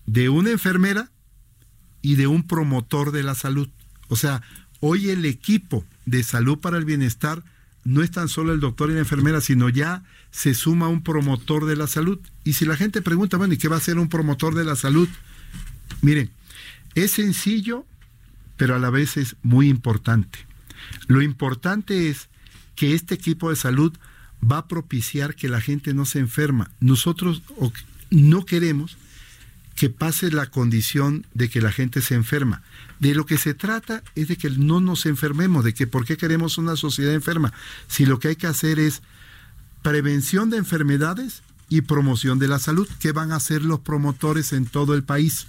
de 0.06 0.28
una 0.28 0.50
enfermera 0.50 1.10
y 2.02 2.16
de 2.16 2.26
un 2.26 2.46
promotor 2.46 3.12
de 3.12 3.22
la 3.22 3.34
salud. 3.34 3.68
O 4.08 4.16
sea, 4.16 4.42
hoy 4.80 5.10
el 5.10 5.24
equipo 5.24 5.84
de 6.06 6.22
salud 6.22 6.58
para 6.58 6.76
el 6.76 6.84
bienestar 6.84 7.42
no 7.84 8.02
es 8.02 8.10
tan 8.10 8.28
solo 8.28 8.52
el 8.52 8.60
doctor 8.60 8.90
y 8.90 8.94
la 8.94 9.00
enfermera, 9.00 9.40
sino 9.40 9.68
ya 9.68 10.04
se 10.30 10.54
suma 10.54 10.88
un 10.88 11.02
promotor 11.02 11.66
de 11.66 11.76
la 11.76 11.86
salud. 11.86 12.18
Y 12.44 12.54
si 12.54 12.64
la 12.64 12.76
gente 12.76 13.02
pregunta, 13.02 13.36
bueno, 13.36 13.54
¿y 13.54 13.58
qué 13.58 13.68
va 13.68 13.76
a 13.76 13.78
hacer 13.78 13.98
un 13.98 14.08
promotor 14.08 14.54
de 14.54 14.64
la 14.64 14.76
salud? 14.76 15.08
Miren, 16.00 16.30
es 16.94 17.12
sencillo, 17.12 17.84
pero 18.56 18.76
a 18.76 18.78
la 18.78 18.90
vez 18.90 19.16
es 19.16 19.36
muy 19.42 19.68
importante. 19.68 20.38
Lo 21.06 21.22
importante 21.22 22.08
es 22.08 22.28
que 22.76 22.94
este 22.94 23.14
equipo 23.14 23.50
de 23.50 23.56
salud 23.56 23.96
va 24.42 24.58
a 24.58 24.68
propiciar 24.68 25.34
que 25.34 25.48
la 25.48 25.60
gente 25.60 25.94
no 25.94 26.04
se 26.04 26.18
enferma. 26.18 26.70
Nosotros 26.80 27.42
no 28.12 28.44
queremos 28.44 28.96
que 29.74 29.88
pase 29.88 30.30
la 30.30 30.46
condición 30.50 31.26
de 31.34 31.48
que 31.48 31.62
la 31.62 31.72
gente 31.72 32.02
se 32.02 32.14
enferma. 32.14 32.62
De 33.00 33.14
lo 33.14 33.26
que 33.26 33.38
se 33.38 33.54
trata 33.54 34.02
es 34.14 34.28
de 34.28 34.36
que 34.36 34.50
no 34.50 34.80
nos 34.80 35.06
enfermemos, 35.06 35.64
de 35.64 35.74
que 35.74 35.86
por 35.86 36.04
qué 36.04 36.16
queremos 36.16 36.58
una 36.58 36.76
sociedad 36.76 37.14
enferma, 37.14 37.52
si 37.88 38.06
lo 38.06 38.18
que 38.18 38.28
hay 38.28 38.36
que 38.36 38.46
hacer 38.46 38.78
es 38.78 39.02
prevención 39.82 40.50
de 40.50 40.58
enfermedades 40.58 41.42
y 41.68 41.80
promoción 41.80 42.38
de 42.38 42.48
la 42.48 42.58
salud. 42.58 42.86
¿Qué 43.00 43.12
van 43.12 43.32
a 43.32 43.36
hacer 43.36 43.64
los 43.64 43.80
promotores 43.80 44.52
en 44.52 44.66
todo 44.66 44.94
el 44.94 45.04
país? 45.04 45.46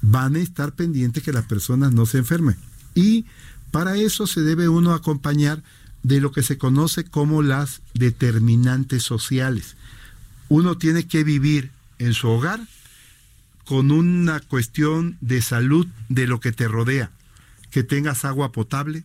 Van 0.00 0.36
a 0.36 0.40
estar 0.40 0.72
pendientes 0.72 1.22
que 1.22 1.32
las 1.32 1.44
personas 1.44 1.92
no 1.92 2.06
se 2.06 2.18
enfermen. 2.18 2.56
Y 2.94 3.26
para 3.72 3.96
eso 3.96 4.26
se 4.26 4.42
debe 4.42 4.68
uno 4.68 4.94
acompañar 4.94 5.62
de 6.02 6.20
lo 6.20 6.32
que 6.32 6.42
se 6.42 6.56
conoce 6.56 7.04
como 7.04 7.42
las 7.42 7.82
determinantes 7.94 9.02
sociales. 9.02 9.76
Uno 10.48 10.78
tiene 10.78 11.06
que 11.06 11.24
vivir 11.24 11.72
en 12.00 12.14
su 12.14 12.28
hogar 12.28 12.60
con 13.64 13.92
una 13.92 14.40
cuestión 14.40 15.16
de 15.20 15.42
salud 15.42 15.86
de 16.08 16.26
lo 16.26 16.40
que 16.40 16.50
te 16.50 16.66
rodea, 16.66 17.12
que 17.70 17.84
tengas 17.84 18.24
agua 18.24 18.50
potable, 18.50 19.04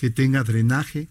que 0.00 0.10
tengas 0.10 0.46
drenaje, 0.46 1.06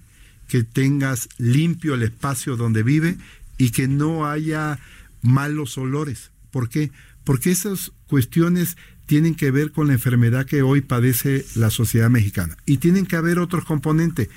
que 0.50 0.64
tengas 0.64 1.30
limpio 1.38 1.94
el 1.94 2.04
espacio 2.04 2.58
donde 2.58 2.84
vive 2.84 3.18
y 3.58 3.70
que 3.70 3.88
no 3.88 4.28
haya 4.28 4.80
malos 5.22 5.78
olores. 5.78 6.32
¿Por 6.52 6.68
qué? 6.68 6.92
Porque 7.24 7.52
esas 7.52 7.94
cuestiones 8.08 8.76
tienen 9.06 9.36
que 9.36 9.52
ver 9.52 9.72
con 9.72 9.88
la 9.88 9.94
enfermedad 9.94 10.46
que 10.46 10.64
hoy 10.64 10.82
padece 10.82 11.46
la 11.56 11.70
sociedad 11.70 12.10
mexicana. 12.10 12.58
Y 12.66 12.78
tienen 12.78 13.06
que 13.06 13.16
haber 13.16 13.40
otros 13.40 13.64
componentes, 13.64 14.30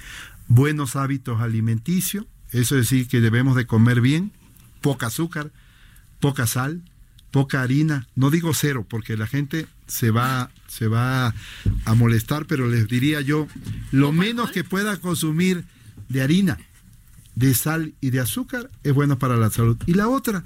buenos 0.47 0.95
hábitos 0.95 1.41
alimenticios, 1.41 2.26
eso 2.50 2.76
es 2.76 2.88
decir, 2.88 3.09
que 3.09 3.21
debemos 3.21 3.57
de 3.57 3.67
comer 3.67 4.00
bien, 4.00 4.31
poca 4.81 5.07
azúcar, 5.07 5.50
poca 6.25 6.47
sal, 6.47 6.81
poca 7.33 7.61
harina, 7.61 8.09
no 8.16 8.31
digo 8.31 8.54
cero, 8.54 8.87
porque 8.88 9.14
la 9.14 9.26
gente 9.26 9.66
se 9.87 10.11
va, 10.11 10.50
se 10.69 10.88
va 10.88 11.35
a 11.85 11.95
molestar, 11.95 12.47
pero 12.47 12.66
les 12.66 12.88
diría 12.88 13.21
yo, 13.21 13.47
lo 13.93 14.11
menos 14.11 14.50
que 14.50 14.64
pueda 14.64 14.97
consumir 14.97 15.64
de 16.09 16.23
harina, 16.23 16.59
de 17.35 17.52
sal 17.52 17.93
y 18.00 18.09
de 18.09 18.21
azúcar 18.21 18.71
es 18.85 18.95
bueno 18.95 19.19
para 19.19 19.37
la 19.37 19.50
salud. 19.50 19.76
Y 19.85 19.93
la 19.93 20.09
otra, 20.09 20.45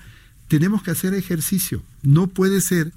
tenemos 0.49 0.82
que 0.82 0.90
hacer 0.90 1.14
ejercicio. 1.14 1.80
No 2.02 2.26
puede 2.26 2.61
ser 2.61 2.92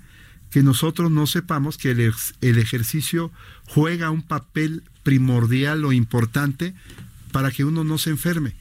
que 0.50 0.64
nosotros 0.64 1.12
no 1.12 1.28
sepamos 1.28 1.78
que 1.78 1.92
el, 1.92 2.12
el 2.42 2.58
ejercicio 2.58 3.32
juega 3.68 4.10
un 4.10 4.24
papel 4.24 4.82
primordial 5.04 5.86
o 5.86 5.94
importante 5.94 6.74
para 7.32 7.52
que 7.52 7.64
uno 7.64 7.84
no 7.84 8.00
se 8.00 8.10
enferme. 8.10 8.56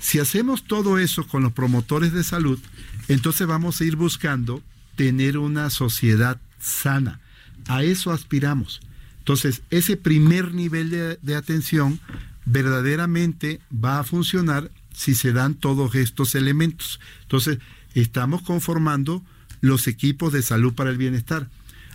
Si 0.00 0.18
hacemos 0.18 0.64
todo 0.64 0.98
eso 0.98 1.26
con 1.26 1.42
los 1.44 1.54
promotores 1.54 2.12
de 2.12 2.24
salud, 2.24 2.58
entonces 3.08 3.46
vamos 3.46 3.80
a 3.80 3.84
ir 3.84 3.96
buscando 3.96 4.62
tener 4.96 5.38
una 5.38 5.70
sociedad 5.70 6.40
sana. 6.58 7.20
A 7.66 7.82
eso 7.82 8.12
aspiramos. 8.12 8.80
Entonces, 9.18 9.62
ese 9.70 9.96
primer 9.96 10.54
nivel 10.54 10.90
de, 10.90 11.18
de, 11.22 11.34
atención 11.34 11.98
verdaderamente 12.44 13.60
va 13.72 13.98
a 13.98 14.04
funcionar 14.04 14.70
si 14.92 15.14
se 15.14 15.32
dan 15.32 15.54
todos 15.54 15.94
estos 15.94 16.34
elementos. 16.34 17.00
Entonces, 17.22 17.58
estamos 17.94 18.42
conformando 18.42 19.22
los 19.60 19.86
equipos 19.86 20.32
de 20.32 20.42
salud 20.42 20.74
para 20.74 20.90
el 20.90 20.98
bienestar. 20.98 21.48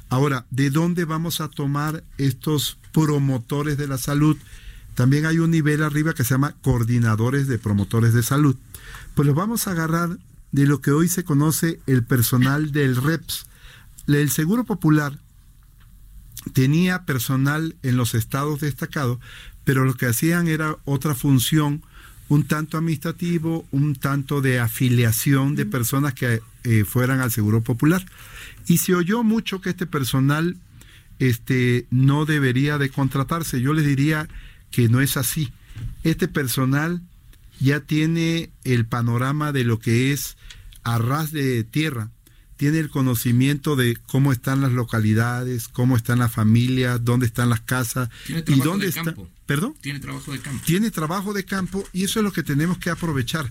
Ahora, 0.10 0.46
¿de 0.50 0.72
dónde 0.72 1.06
vamos 1.06 1.40
a 1.40 1.50
tomar 1.50 2.04
estos 2.18 2.80
promotores 2.92 3.78
de 3.78 3.88
la 3.88 4.00
salud? 4.00 4.38
También 4.96 5.28
hay 5.28 5.38
un 5.38 5.52
nivel 5.52 5.84
arriba 5.84 6.14
que 6.16 6.24
se 6.24 6.34
llama 6.34 6.56
coordinadores 6.62 7.48
de 7.48 7.60
promotores 7.60 8.14
de 8.14 8.24
salud. 8.24 8.56
Pues 9.14 9.28
los 9.28 9.36
vamos 9.36 9.68
a 9.68 9.72
agarrar 9.72 10.18
de 10.52 10.66
lo 10.66 10.82
que 10.82 10.92
hoy 10.92 11.08
se 11.08 11.24
conoce 11.24 11.80
el 11.88 12.04
personal 12.04 12.72
del 12.72 12.96
REPS. 12.96 13.46
El 14.08 14.30
Seguro 14.30 14.64
Popular 14.64 15.20
tenía 16.54 17.06
personal 17.06 17.76
en 17.84 17.98
los 17.98 18.16
estados 18.16 18.62
destacados, 18.62 19.20
pero 19.64 19.86
lo 19.86 19.94
que 19.94 20.08
hacían 20.08 20.48
era 20.48 20.78
otra 20.86 21.16
función 21.16 21.84
un 22.30 22.44
tanto 22.46 22.78
administrativo, 22.78 23.68
un 23.72 23.96
tanto 23.96 24.42
de 24.42 24.60
afiliación 24.60 25.56
de 25.56 25.66
personas 25.66 26.14
que 26.14 26.42
eh, 26.64 26.86
fueran 26.86 27.20
al 27.20 27.32
Seguro 27.32 27.62
Popular. 27.62 28.06
Y 28.68 28.78
se 28.78 28.94
oyó 28.94 29.24
mucho 29.24 29.62
que 29.62 29.72
este 29.72 29.88
personal 29.88 30.56
este, 31.18 31.88
no 31.90 32.26
debería 32.26 32.78
de 32.78 32.90
contratarse. 32.90 33.62
Yo 33.62 33.74
les 33.74 33.86
diría 33.86 34.30
que 34.70 34.90
no 34.90 35.02
es 35.02 35.18
así. 35.18 35.52
Este 36.04 36.28
personal 36.28 37.02
ya 37.60 37.80
tiene 37.82 38.52
el 38.64 38.86
panorama 38.86 39.52
de 39.52 39.64
lo 39.64 39.80
que 39.80 40.14
es 40.14 40.38
a 40.84 40.98
ras 40.98 41.32
de 41.32 41.64
tierra, 41.64 42.10
tiene 42.60 42.80
el 42.80 42.90
conocimiento 42.90 43.78
de 43.78 43.96
cómo 43.96 44.34
están 44.34 44.60
las 44.60 44.74
localidades, 44.74 45.70
cómo 45.70 45.96
están 45.96 46.20
las 46.20 46.34
familias, 46.34 47.04
dónde 47.06 47.26
están 47.26 47.50
las 47.50 47.62
casas 47.62 48.10
y 48.28 48.60
dónde 48.60 48.88
está. 48.88 49.16
¿Perdón? 49.46 49.76
Tiene 49.80 50.00
trabajo 50.00 50.34
de 50.34 50.40
campo. 50.40 50.64
Tiene 50.66 50.92
trabajo 50.92 51.34
de 51.34 51.46
campo 51.46 51.88
y 51.94 52.04
eso 52.04 52.20
es 52.20 52.24
lo 52.26 52.34
que 52.34 52.44
tenemos 52.44 52.78
que 52.78 52.90
aprovechar. 52.90 53.50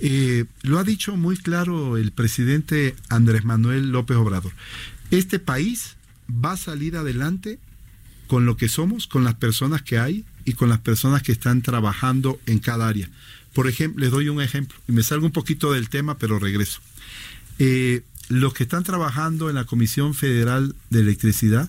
Eh, 0.00 0.44
lo 0.62 0.80
ha 0.80 0.84
dicho 0.84 1.16
muy 1.16 1.36
claro 1.36 1.96
el 1.96 2.10
presidente 2.10 2.96
Andrés 3.08 3.44
Manuel 3.44 3.92
López 3.92 4.16
Obrador. 4.16 4.52
Este 5.12 5.38
país 5.38 5.96
va 6.28 6.52
a 6.52 6.56
salir 6.56 6.96
adelante 6.96 7.60
con 8.26 8.44
lo 8.44 8.56
que 8.56 8.68
somos, 8.68 9.06
con 9.06 9.22
las 9.22 9.36
personas 9.36 9.82
que 9.82 9.98
hay 9.98 10.24
y 10.44 10.54
con 10.54 10.68
las 10.68 10.80
personas 10.80 11.22
que 11.22 11.30
están 11.32 11.62
trabajando 11.62 12.40
en 12.46 12.58
cada 12.58 12.88
área. 12.88 13.08
Por 13.58 13.66
ejemplo, 13.66 14.04
les 14.04 14.12
doy 14.12 14.28
un 14.28 14.40
ejemplo 14.40 14.78
y 14.86 14.92
me 14.92 15.02
salgo 15.02 15.26
un 15.26 15.32
poquito 15.32 15.72
del 15.72 15.88
tema, 15.88 16.16
pero 16.16 16.38
regreso. 16.38 16.80
Eh, 17.58 18.04
los 18.28 18.54
que 18.54 18.62
están 18.62 18.84
trabajando 18.84 19.48
en 19.48 19.56
la 19.56 19.64
Comisión 19.64 20.14
Federal 20.14 20.76
de 20.90 21.00
Electricidad, 21.00 21.68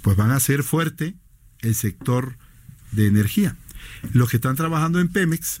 pues 0.00 0.16
van 0.16 0.30
a 0.30 0.40
ser 0.40 0.62
fuerte 0.62 1.14
el 1.60 1.74
sector 1.74 2.38
de 2.92 3.06
energía. 3.06 3.54
Los 4.14 4.30
que 4.30 4.38
están 4.38 4.56
trabajando 4.56 4.98
en 4.98 5.08
Pemex 5.08 5.60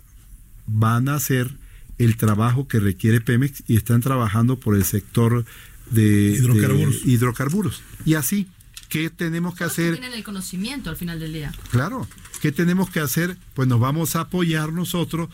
van 0.66 1.10
a 1.10 1.16
hacer 1.16 1.54
el 1.98 2.16
trabajo 2.16 2.68
que 2.68 2.80
requiere 2.80 3.20
Pemex 3.20 3.62
y 3.66 3.76
están 3.76 4.00
trabajando 4.00 4.58
por 4.58 4.76
el 4.76 4.84
sector 4.84 5.44
de 5.90 6.38
hidrocarburos. 6.38 7.04
De 7.04 7.10
hidrocarburos. 7.10 7.82
Y 8.06 8.14
así, 8.14 8.48
¿qué 8.88 9.10
tenemos 9.10 9.54
que 9.54 9.64
hacer? 9.64 9.98
Tienen 9.98 10.16
el 10.16 10.24
conocimiento 10.24 10.88
al 10.88 10.96
final 10.96 11.20
del 11.20 11.34
día. 11.34 11.52
Claro, 11.70 12.08
¿qué 12.40 12.50
tenemos 12.50 12.88
que 12.88 13.00
hacer? 13.00 13.36
Pues 13.52 13.68
nos 13.68 13.78
vamos 13.78 14.16
a 14.16 14.20
apoyar 14.20 14.72
nosotros 14.72 15.28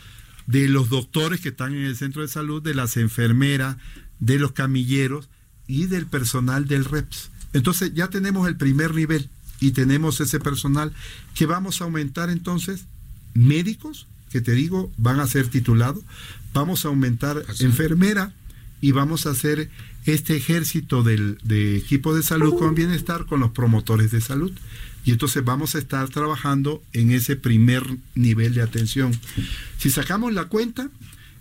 de 0.47 0.69
los 0.69 0.89
doctores 0.89 1.41
que 1.41 1.51
están 1.51 1.75
en 1.75 1.85
el 1.85 1.97
centro 1.97 2.23
de 2.23 2.29
salud, 2.29 2.63
de 2.63 2.75
las 2.75 2.97
enfermeras, 2.97 3.77
de 4.19 4.39
los 4.39 4.53
camilleros 4.53 5.29
y 5.67 5.87
del 5.87 6.07
personal 6.07 6.67
del 6.67 6.85
REPS. 6.85 7.31
Entonces 7.53 7.93
ya 7.95 8.09
tenemos 8.09 8.49
el 8.49 8.57
primer 8.57 8.95
nivel 8.95 9.29
y 9.61 9.73
tenemos 9.73 10.21
ese 10.21 10.41
personal 10.41 10.93
que 11.35 11.47
vamos 11.47 11.81
a 11.81 11.85
aumentar 11.85 12.31
entonces. 12.31 12.87
Médicos, 13.35 14.07
que 14.31 14.41
te 14.41 14.53
digo, 14.53 14.93
van 14.97 15.21
a 15.21 15.27
ser 15.27 15.49
titulados, 15.49 16.03
vamos 16.53 16.85
a 16.85 16.89
aumentar 16.89 17.45
enfermera 17.61 18.35
y 18.83 18.91
vamos 18.91 19.25
a 19.27 19.31
hacer 19.31 19.71
este 20.05 20.37
ejército 20.37 21.05
del, 21.05 21.39
de 21.45 21.77
equipo 21.77 22.15
de 22.15 22.25
salud 22.25 22.59
con 22.59 22.75
bienestar 22.75 23.27
con 23.27 23.39
los 23.39 23.53
promotores 23.53 24.11
de 24.11 24.21
salud. 24.21 24.53
Y 25.05 25.13
entonces 25.13 25.45
vamos 25.45 25.77
a 25.77 25.79
estar 25.79 26.09
trabajando 26.09 26.83
en 26.93 27.13
ese 27.13 27.37
primer 27.37 27.85
nivel 28.17 28.55
de 28.55 28.63
atención. 28.63 29.13
Si 29.79 29.89
sacamos 29.89 30.33
la 30.33 30.47
cuenta, 30.47 30.91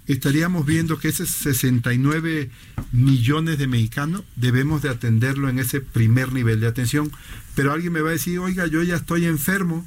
estaríamos 0.07 0.67
viendo 0.67 0.99
que 0.99 1.07
ese 1.07 1.25
69 1.25 2.51
millones 2.91 3.57
de 3.57 3.67
mexicanos 3.67 4.23
debemos 4.35 4.83
de 4.83 4.89
atenderlo 4.89 5.49
en 5.49 5.57
ese 5.57 5.81
primer 5.81 6.33
nivel 6.33 6.59
de 6.59 6.67
atención. 6.67 7.11
Pero 7.55 7.73
alguien 7.73 7.91
me 7.91 8.01
va 8.01 8.09
a 8.09 8.13
decir, 8.13 8.37
oiga, 8.37 8.67
yo 8.67 8.83
ya 8.83 8.97
estoy 8.97 9.25
enfermo 9.25 9.83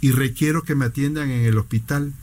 y 0.00 0.12
requiero 0.12 0.62
que 0.62 0.74
me 0.74 0.86
atiendan 0.86 1.30
en 1.30 1.44
el 1.44 1.58
hospital. 1.58 2.14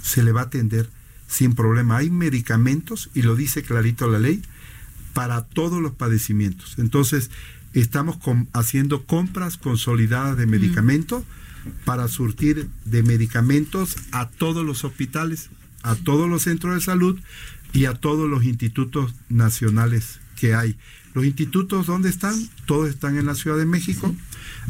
Se 0.00 0.22
le 0.22 0.30
va 0.30 0.42
a 0.42 0.44
atender 0.44 0.88
sin 1.30 1.54
problema. 1.54 1.98
Hay 1.98 2.10
medicamentos, 2.10 3.08
y 3.14 3.22
lo 3.22 3.36
dice 3.36 3.62
clarito 3.62 4.08
la 4.08 4.18
ley, 4.18 4.42
para 5.14 5.44
todos 5.44 5.80
los 5.80 5.92
padecimientos. 5.92 6.74
Entonces, 6.78 7.30
estamos 7.72 8.18
haciendo 8.52 9.06
compras 9.06 9.56
consolidadas 9.56 10.36
de 10.36 10.46
medicamentos 10.46 11.24
para 11.84 12.08
surtir 12.08 12.68
de 12.84 13.02
medicamentos 13.02 13.96
a 14.12 14.28
todos 14.28 14.66
los 14.66 14.84
hospitales, 14.84 15.50
a 15.82 15.94
todos 15.94 16.28
los 16.28 16.42
centros 16.42 16.74
de 16.74 16.80
salud 16.80 17.18
y 17.72 17.84
a 17.84 17.94
todos 17.94 18.28
los 18.28 18.44
institutos 18.44 19.14
nacionales 19.28 20.20
que 20.36 20.54
hay. 20.54 20.76
Los 21.14 21.24
institutos, 21.24 21.86
¿dónde 21.86 22.08
están? 22.08 22.34
Todos 22.66 22.88
están 22.88 23.16
en 23.18 23.26
la 23.26 23.34
Ciudad 23.34 23.56
de 23.56 23.66
México. 23.66 24.14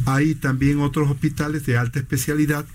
Hay 0.05 0.35
también 0.35 0.81
otros 0.81 1.11
hospitales 1.11 1.65
de 1.65 1.79
alta 1.79 2.01
especialidad 2.01 2.67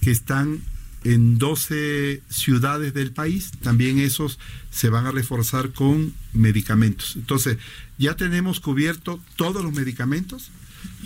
que 0.00 0.10
están 0.10 0.60
en 1.04 1.38
12 1.38 2.22
ciudades 2.28 2.94
del 2.94 3.12
país. 3.12 3.50
También 3.62 3.98
esos 3.98 4.38
se 4.70 4.88
van 4.88 5.06
a 5.06 5.12
reforzar 5.12 5.72
con 5.72 6.14
medicamentos. 6.32 7.16
Entonces, 7.16 7.58
ya 7.98 8.16
tenemos 8.16 8.60
cubierto 8.60 9.20
todos 9.36 9.62
los 9.62 9.72
medicamentos. 9.72 10.50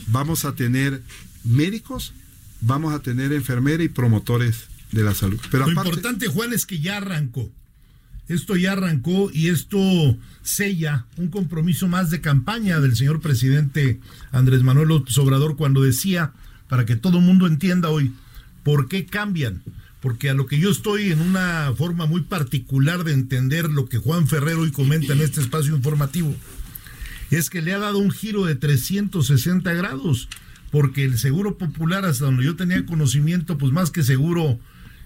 Vamos 0.08 0.44
a 0.44 0.54
tener 0.54 1.02
médicos, 1.44 2.12
vamos 2.60 2.94
a 2.94 3.00
tener 3.00 3.32
enfermeras 3.32 3.86
y 3.86 3.88
promotores 3.88 4.66
de 4.92 5.02
la 5.02 5.14
salud. 5.14 5.40
Pero 5.50 5.66
Lo 5.66 5.72
importante, 5.72 6.28
Juan, 6.28 6.52
es 6.52 6.66
que 6.66 6.80
ya 6.80 6.98
arrancó. 6.98 7.50
Esto 8.28 8.56
ya 8.56 8.72
arrancó 8.72 9.30
y 9.32 9.48
esto 9.48 9.78
sella 10.42 11.06
un 11.16 11.28
compromiso 11.28 11.86
más 11.86 12.10
de 12.10 12.20
campaña 12.20 12.80
del 12.80 12.96
señor 12.96 13.20
presidente 13.20 14.00
Andrés 14.32 14.62
Manuel 14.62 14.90
Obrador 14.90 15.56
cuando 15.56 15.80
decía, 15.82 16.32
para 16.68 16.84
que 16.84 16.96
todo 16.96 17.18
el 17.18 17.24
mundo 17.24 17.46
entienda 17.46 17.88
hoy, 17.88 18.12
por 18.64 18.88
qué 18.88 19.06
cambian. 19.06 19.62
Porque 20.06 20.30
a 20.30 20.34
lo 20.34 20.46
que 20.46 20.60
yo 20.60 20.70
estoy 20.70 21.10
en 21.10 21.20
una 21.20 21.72
forma 21.76 22.06
muy 22.06 22.20
particular 22.20 23.02
de 23.02 23.12
entender 23.12 23.68
lo 23.68 23.88
que 23.88 23.98
Juan 23.98 24.28
Ferrero 24.28 24.60
hoy 24.60 24.70
comenta 24.70 25.14
en 25.14 25.20
este 25.20 25.40
espacio 25.40 25.74
informativo, 25.74 26.32
es 27.32 27.50
que 27.50 27.60
le 27.60 27.74
ha 27.74 27.80
dado 27.80 27.98
un 27.98 28.12
giro 28.12 28.44
de 28.44 28.54
360 28.54 29.72
grados, 29.72 30.28
porque 30.70 31.02
el 31.02 31.18
seguro 31.18 31.58
popular, 31.58 32.04
hasta 32.04 32.26
donde 32.26 32.44
yo 32.44 32.54
tenía 32.54 32.86
conocimiento, 32.86 33.58
pues 33.58 33.72
más 33.72 33.90
que 33.90 34.04
seguro 34.04 34.60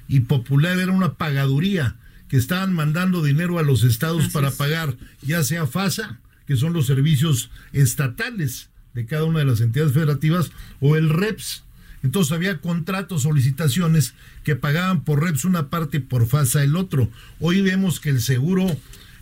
y 0.06 0.20
popular, 0.20 0.78
era 0.78 0.92
una 0.92 1.14
pagaduría 1.14 1.96
que 2.28 2.36
estaban 2.36 2.74
mandando 2.74 3.22
dinero 3.22 3.58
a 3.58 3.62
los 3.62 3.84
estados 3.84 4.28
para 4.28 4.50
pagar, 4.50 4.98
ya 5.22 5.42
sea 5.44 5.66
FASA, 5.66 6.20
que 6.46 6.56
son 6.56 6.74
los 6.74 6.84
servicios 6.84 7.50
estatales 7.72 8.68
de 8.92 9.06
cada 9.06 9.24
una 9.24 9.38
de 9.38 9.46
las 9.46 9.62
entidades 9.62 9.94
federativas, 9.94 10.50
o 10.78 10.96
el 10.96 11.08
REPS. 11.08 11.64
Entonces 12.02 12.32
había 12.32 12.58
contratos, 12.58 13.22
solicitaciones 13.22 14.14
que 14.44 14.56
pagaban 14.56 15.04
por 15.04 15.22
REPS 15.22 15.44
una 15.44 15.68
parte 15.68 15.98
y 15.98 16.00
por 16.00 16.26
FASA 16.26 16.62
el 16.62 16.76
otro. 16.76 17.10
Hoy 17.40 17.60
vemos 17.60 18.00
que 18.00 18.10
el 18.10 18.20
seguro, 18.20 18.66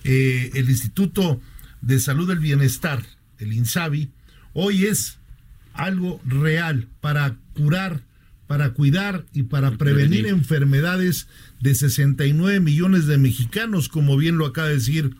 eh, 0.04 0.50
el 0.54 0.70
Instituto 0.70 1.40
de 1.80 1.98
Salud 1.98 2.28
del 2.28 2.38
Bienestar, 2.38 3.04
el 3.38 3.52
INSABI, 3.52 4.10
hoy 4.52 4.86
es 4.86 5.18
algo 5.74 6.20
real 6.24 6.88
para 7.00 7.36
curar 7.54 8.02
para 8.48 8.70
cuidar 8.70 9.26
y 9.34 9.44
para 9.44 9.72
prevenir, 9.72 10.26
enfermedades 10.26 11.28
de 11.60 11.74
69 11.74 12.60
millones 12.60 13.06
de 13.06 13.18
mexicanos, 13.18 13.90
como 13.90 14.16
bien 14.16 14.38
lo 14.38 14.46
acaba 14.46 14.68
de 14.68 14.74
decir 14.74 15.14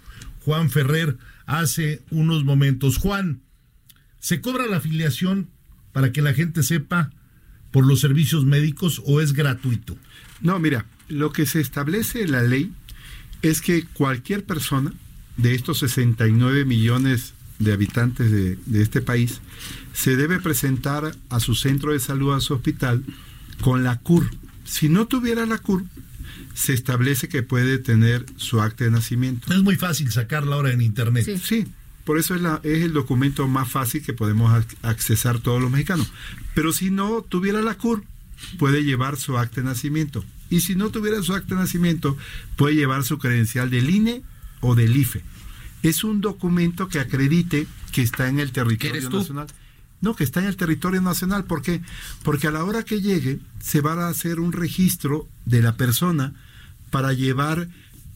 Juan 0.44 0.70
Ferrer 0.70 1.18
hace 1.44 2.00
unos 2.10 2.44
momentos. 2.44 2.96
Juan, 2.96 3.42
¿se 4.18 4.40
cobra 4.40 4.66
la 4.66 4.78
afiliación 4.78 5.50
para 5.92 6.10
que 6.10 6.22
la 6.22 6.32
gente 6.32 6.62
sepa 6.62 7.10
por 7.78 7.86
los 7.86 8.00
servicios 8.00 8.44
médicos 8.44 9.00
o 9.06 9.20
es 9.20 9.34
gratuito? 9.34 9.96
No, 10.40 10.58
mira, 10.58 10.86
lo 11.06 11.30
que 11.30 11.46
se 11.46 11.60
establece 11.60 12.22
en 12.22 12.32
la 12.32 12.42
ley 12.42 12.72
es 13.40 13.60
que 13.60 13.84
cualquier 13.84 14.44
persona 14.44 14.92
de 15.36 15.54
estos 15.54 15.78
69 15.78 16.64
millones 16.64 17.34
de 17.60 17.72
habitantes 17.72 18.32
de, 18.32 18.58
de, 18.66 18.82
este 18.82 19.00
país 19.00 19.40
se 19.92 20.16
debe 20.16 20.40
presentar 20.40 21.14
a 21.28 21.38
su 21.38 21.54
centro 21.54 21.92
de 21.92 22.00
salud, 22.00 22.34
a 22.34 22.40
su 22.40 22.52
hospital, 22.52 23.04
con 23.60 23.84
la 23.84 24.00
CUR. 24.00 24.28
Si 24.64 24.88
no 24.88 25.06
tuviera 25.06 25.46
la 25.46 25.58
CUR, 25.58 25.84
se 26.54 26.72
establece 26.72 27.28
que 27.28 27.44
puede 27.44 27.78
tener 27.78 28.26
su 28.38 28.60
acta 28.60 28.82
de 28.82 28.90
nacimiento. 28.90 29.54
Es 29.54 29.62
muy 29.62 29.76
fácil 29.76 30.10
sacarla 30.10 30.56
ahora 30.56 30.72
en 30.72 30.80
Internet. 30.80 31.30
Sí, 31.40 31.64
por 32.08 32.18
eso 32.18 32.34
es, 32.34 32.40
la, 32.40 32.58
es 32.62 32.82
el 32.84 32.94
documento 32.94 33.46
más 33.48 33.70
fácil 33.70 34.02
que 34.02 34.14
podemos 34.14 34.64
accesar 34.80 35.40
todos 35.40 35.60
los 35.60 35.70
mexicanos. 35.70 36.10
Pero 36.54 36.72
si 36.72 36.90
no 36.90 37.20
tuviera 37.20 37.60
la 37.60 37.74
CUR, 37.74 38.02
puede 38.58 38.82
llevar 38.82 39.18
su 39.18 39.36
acta 39.36 39.60
de 39.60 39.66
nacimiento. 39.66 40.24
Y 40.48 40.60
si 40.60 40.74
no 40.74 40.88
tuviera 40.88 41.22
su 41.22 41.34
acta 41.34 41.54
de 41.54 41.60
nacimiento, 41.60 42.16
puede 42.56 42.76
llevar 42.76 43.04
su 43.04 43.18
credencial 43.18 43.68
del 43.68 43.90
INE 43.90 44.22
o 44.62 44.74
del 44.74 44.96
IFE. 44.96 45.22
Es 45.82 46.02
un 46.02 46.22
documento 46.22 46.88
que 46.88 46.98
acredite 46.98 47.66
que 47.92 48.00
está 48.00 48.26
en 48.30 48.40
el 48.40 48.52
territorio 48.52 49.10
nacional. 49.10 49.48
No, 50.00 50.16
que 50.16 50.24
está 50.24 50.40
en 50.40 50.46
el 50.46 50.56
territorio 50.56 51.02
nacional. 51.02 51.44
¿Por 51.44 51.60
qué? 51.60 51.82
Porque 52.22 52.46
a 52.46 52.52
la 52.52 52.64
hora 52.64 52.84
que 52.84 53.02
llegue 53.02 53.38
se 53.60 53.82
va 53.82 53.92
a 53.92 54.08
hacer 54.08 54.40
un 54.40 54.52
registro 54.52 55.28
de 55.44 55.60
la 55.60 55.76
persona 55.76 56.32
para 56.90 57.12
llevar 57.12 57.68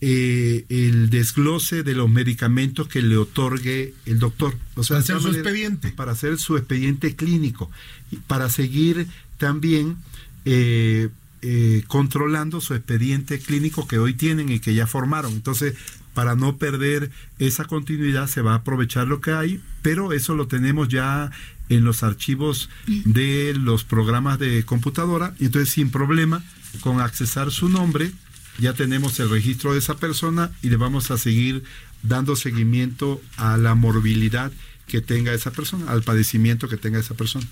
eh, 0.05 0.65
el 0.69 1.11
desglose 1.11 1.85
de 1.85 1.95
los 1.95 2.11
medicamentos 2.11 2.89
que 2.89 3.03
le 3.03 3.17
otorgue 3.17 3.95
el 4.05 4.19
doctor. 4.19 4.59
O 4.75 4.83
sea, 4.83 4.97
para 4.97 5.05
hacer 5.05 5.21
su 5.21 5.29
expediente. 5.29 5.93
Para 5.93 6.11
hacer 6.11 6.39
su 6.39 6.57
expediente 6.57 7.15
clínico. 7.15 7.71
Y 8.11 8.17
para 8.17 8.51
seguir 8.51 9.07
también 9.39 9.97
eh, 10.45 11.09
eh, 11.43 11.85
controlando 11.87 12.61
su 12.61 12.75
expediente 12.75 13.39
clínico 13.39 13.87
que 13.87 14.01
hoy 14.01 14.15
tienen 14.15 14.49
y 14.49 14.59
que 14.59 14.75
ya 14.75 14.89
formaron. 14.89 15.35
Entonces, 15.35 15.75
para 16.15 16.35
no 16.35 16.57
perder 16.57 17.13
esa 17.39 17.67
continuidad 17.67 18.27
se 18.27 18.43
va 18.43 18.55
a 18.55 18.57
aprovechar 18.57 19.07
lo 19.07 19.21
que 19.21 19.31
hay, 19.31 19.61
pero 19.83 20.13
eso 20.13 20.35
lo 20.35 20.49
tenemos 20.49 20.89
ya 20.89 21.31
en 21.69 21.85
los 21.85 22.03
archivos 22.03 22.71
de 22.87 23.55
los 23.55 23.85
programas 23.85 24.41
de 24.41 24.65
computadora 24.65 25.33
y 25.39 25.45
entonces 25.45 25.73
sin 25.73 25.91
problema 25.91 26.43
con 26.81 27.01
accesar 27.01 27.53
su 27.53 27.69
nombre 27.69 28.13
ya 28.59 28.75
tenemos 28.75 29.19
el 29.21 29.31
registro 29.31 29.73
de 29.73 29.79
esa 29.79 29.97
persona 29.97 30.51
y 30.63 30.71
le 30.71 30.77
vamos 30.77 31.11
a 31.11 31.19
seguir 31.19 31.65
dando 32.03 32.37
seguimiento 32.37 33.21
a 33.37 33.57
la 33.57 33.75
morbilidad 33.75 34.53
que 34.87 35.01
tenga 35.01 35.33
esa 35.33 35.53
persona, 35.53 35.91
al 35.91 36.03
padecimiento 36.03 36.69
que 36.69 36.77
tenga 36.77 36.99
esa 36.99 37.15
persona. 37.15 37.47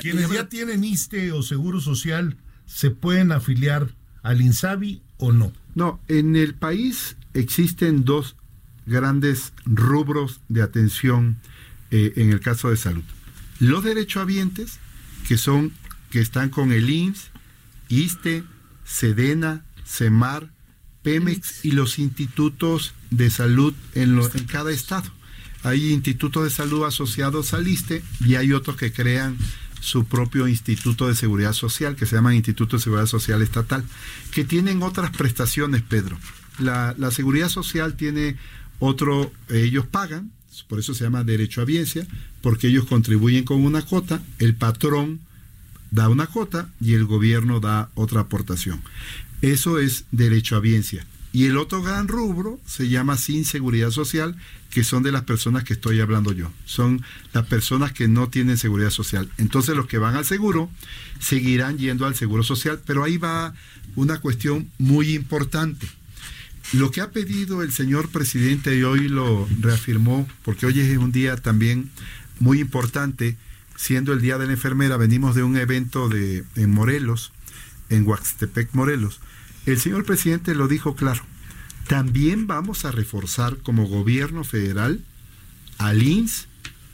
Quienes 0.00 0.30
ya 0.30 0.48
tienen 0.48 0.84
ISTE 0.84 1.32
o 1.32 1.42
Seguro 1.42 1.80
Social, 1.80 2.36
¿se 2.66 2.90
pueden 2.90 3.32
afiliar 3.32 3.88
al 4.22 4.40
INSABI 4.40 5.00
o 5.16 5.32
no? 5.32 5.52
No, 5.74 6.00
en 6.08 6.36
el 6.36 6.54
país 6.54 7.16
existen 7.34 8.04
dos 8.04 8.36
grandes 8.86 9.52
rubros 9.64 10.40
de 10.48 10.62
atención 10.62 11.38
eh, 11.90 12.12
en 12.16 12.30
el 12.30 12.40
caso 12.40 12.70
de 12.70 12.76
salud. 12.76 13.04
Los 13.60 13.84
derechohabientes, 13.84 14.78
que 15.26 15.36
son, 15.36 15.72
que 16.10 16.20
están 16.20 16.48
con 16.48 16.72
el 16.72 16.88
IMSS, 16.88 17.30
ISTE, 17.88 18.44
SEDENA, 18.84 19.64
CEMAR, 19.88 20.50
PEMEX 21.02 21.64
y 21.64 21.72
los 21.72 21.98
institutos 21.98 22.94
de 23.10 23.30
salud 23.30 23.74
en, 23.94 24.18
en 24.18 24.44
cada 24.44 24.70
estado. 24.70 25.10
Hay 25.62 25.92
institutos 25.92 26.44
de 26.44 26.50
salud 26.50 26.84
asociados 26.84 27.54
al 27.54 27.66
ISTE 27.66 28.02
y 28.20 28.36
hay 28.36 28.52
otros 28.52 28.76
que 28.76 28.92
crean 28.92 29.36
su 29.80 30.04
propio 30.04 30.48
instituto 30.48 31.08
de 31.08 31.14
seguridad 31.14 31.52
social, 31.52 31.96
que 31.96 32.06
se 32.06 32.16
llama 32.16 32.34
Instituto 32.34 32.76
de 32.76 32.82
Seguridad 32.82 33.06
Social 33.06 33.42
Estatal, 33.42 33.84
que 34.32 34.44
tienen 34.44 34.82
otras 34.82 35.10
prestaciones, 35.16 35.82
Pedro. 35.82 36.18
La, 36.58 36.94
la 36.98 37.10
seguridad 37.10 37.48
social 37.48 37.94
tiene 37.94 38.36
otro, 38.80 39.32
ellos 39.48 39.86
pagan, 39.86 40.32
por 40.68 40.78
eso 40.78 40.94
se 40.94 41.04
llama 41.04 41.24
derecho 41.24 41.60
a 41.60 41.64
biencia, 41.64 42.06
porque 42.42 42.68
ellos 42.68 42.86
contribuyen 42.86 43.44
con 43.44 43.64
una 43.64 43.82
cuota, 43.82 44.20
el 44.38 44.54
patrón 44.54 45.20
da 45.90 46.08
una 46.08 46.26
cuota 46.26 46.68
y 46.80 46.94
el 46.94 47.04
gobierno 47.04 47.60
da 47.60 47.90
otra 47.94 48.22
aportación. 48.22 48.82
Eso 49.42 49.78
es 49.78 50.04
derecho 50.10 50.56
a 50.56 50.60
biencia. 50.60 51.06
Y 51.32 51.44
el 51.44 51.56
otro 51.58 51.82
gran 51.82 52.08
rubro 52.08 52.58
se 52.66 52.88
llama 52.88 53.16
sin 53.16 53.44
seguridad 53.44 53.90
social, 53.90 54.36
que 54.70 54.82
son 54.82 55.02
de 55.02 55.12
las 55.12 55.24
personas 55.24 55.64
que 55.64 55.74
estoy 55.74 56.00
hablando 56.00 56.32
yo. 56.32 56.50
Son 56.64 57.02
las 57.32 57.46
personas 57.46 57.92
que 57.92 58.08
no 58.08 58.28
tienen 58.28 58.56
seguridad 58.56 58.90
social. 58.90 59.30
Entonces 59.36 59.76
los 59.76 59.86
que 59.86 59.98
van 59.98 60.16
al 60.16 60.24
seguro 60.24 60.70
seguirán 61.20 61.78
yendo 61.78 62.06
al 62.06 62.14
seguro 62.14 62.42
social, 62.42 62.80
pero 62.84 63.04
ahí 63.04 63.18
va 63.18 63.54
una 63.94 64.20
cuestión 64.20 64.70
muy 64.78 65.14
importante. 65.14 65.86
Lo 66.72 66.90
que 66.90 67.00
ha 67.00 67.10
pedido 67.10 67.62
el 67.62 67.72
señor 67.72 68.10
presidente 68.10 68.76
y 68.76 68.82
hoy 68.82 69.08
lo 69.08 69.48
reafirmó, 69.60 70.28
porque 70.44 70.66
hoy 70.66 70.80
es 70.80 70.98
un 70.98 71.12
día 71.12 71.36
también 71.36 71.90
muy 72.40 72.60
importante, 72.60 73.36
siendo 73.76 74.12
el 74.12 74.20
Día 74.20 74.38
de 74.38 74.46
la 74.46 74.52
Enfermera, 74.52 74.96
venimos 74.96 75.34
de 75.34 75.42
un 75.42 75.56
evento 75.56 76.08
de, 76.08 76.44
en 76.56 76.70
Morelos, 76.70 77.32
en 77.90 78.06
Huaxtepec, 78.06 78.70
Morelos. 78.72 79.20
El 79.66 79.78
señor 79.78 80.04
presidente 80.04 80.54
lo 80.54 80.68
dijo 80.68 80.94
claro, 80.94 81.22
también 81.86 82.46
vamos 82.46 82.84
a 82.84 82.90
reforzar 82.90 83.58
como 83.58 83.86
gobierno 83.86 84.44
federal 84.44 85.04
al 85.78 86.02
INS, 86.02 86.48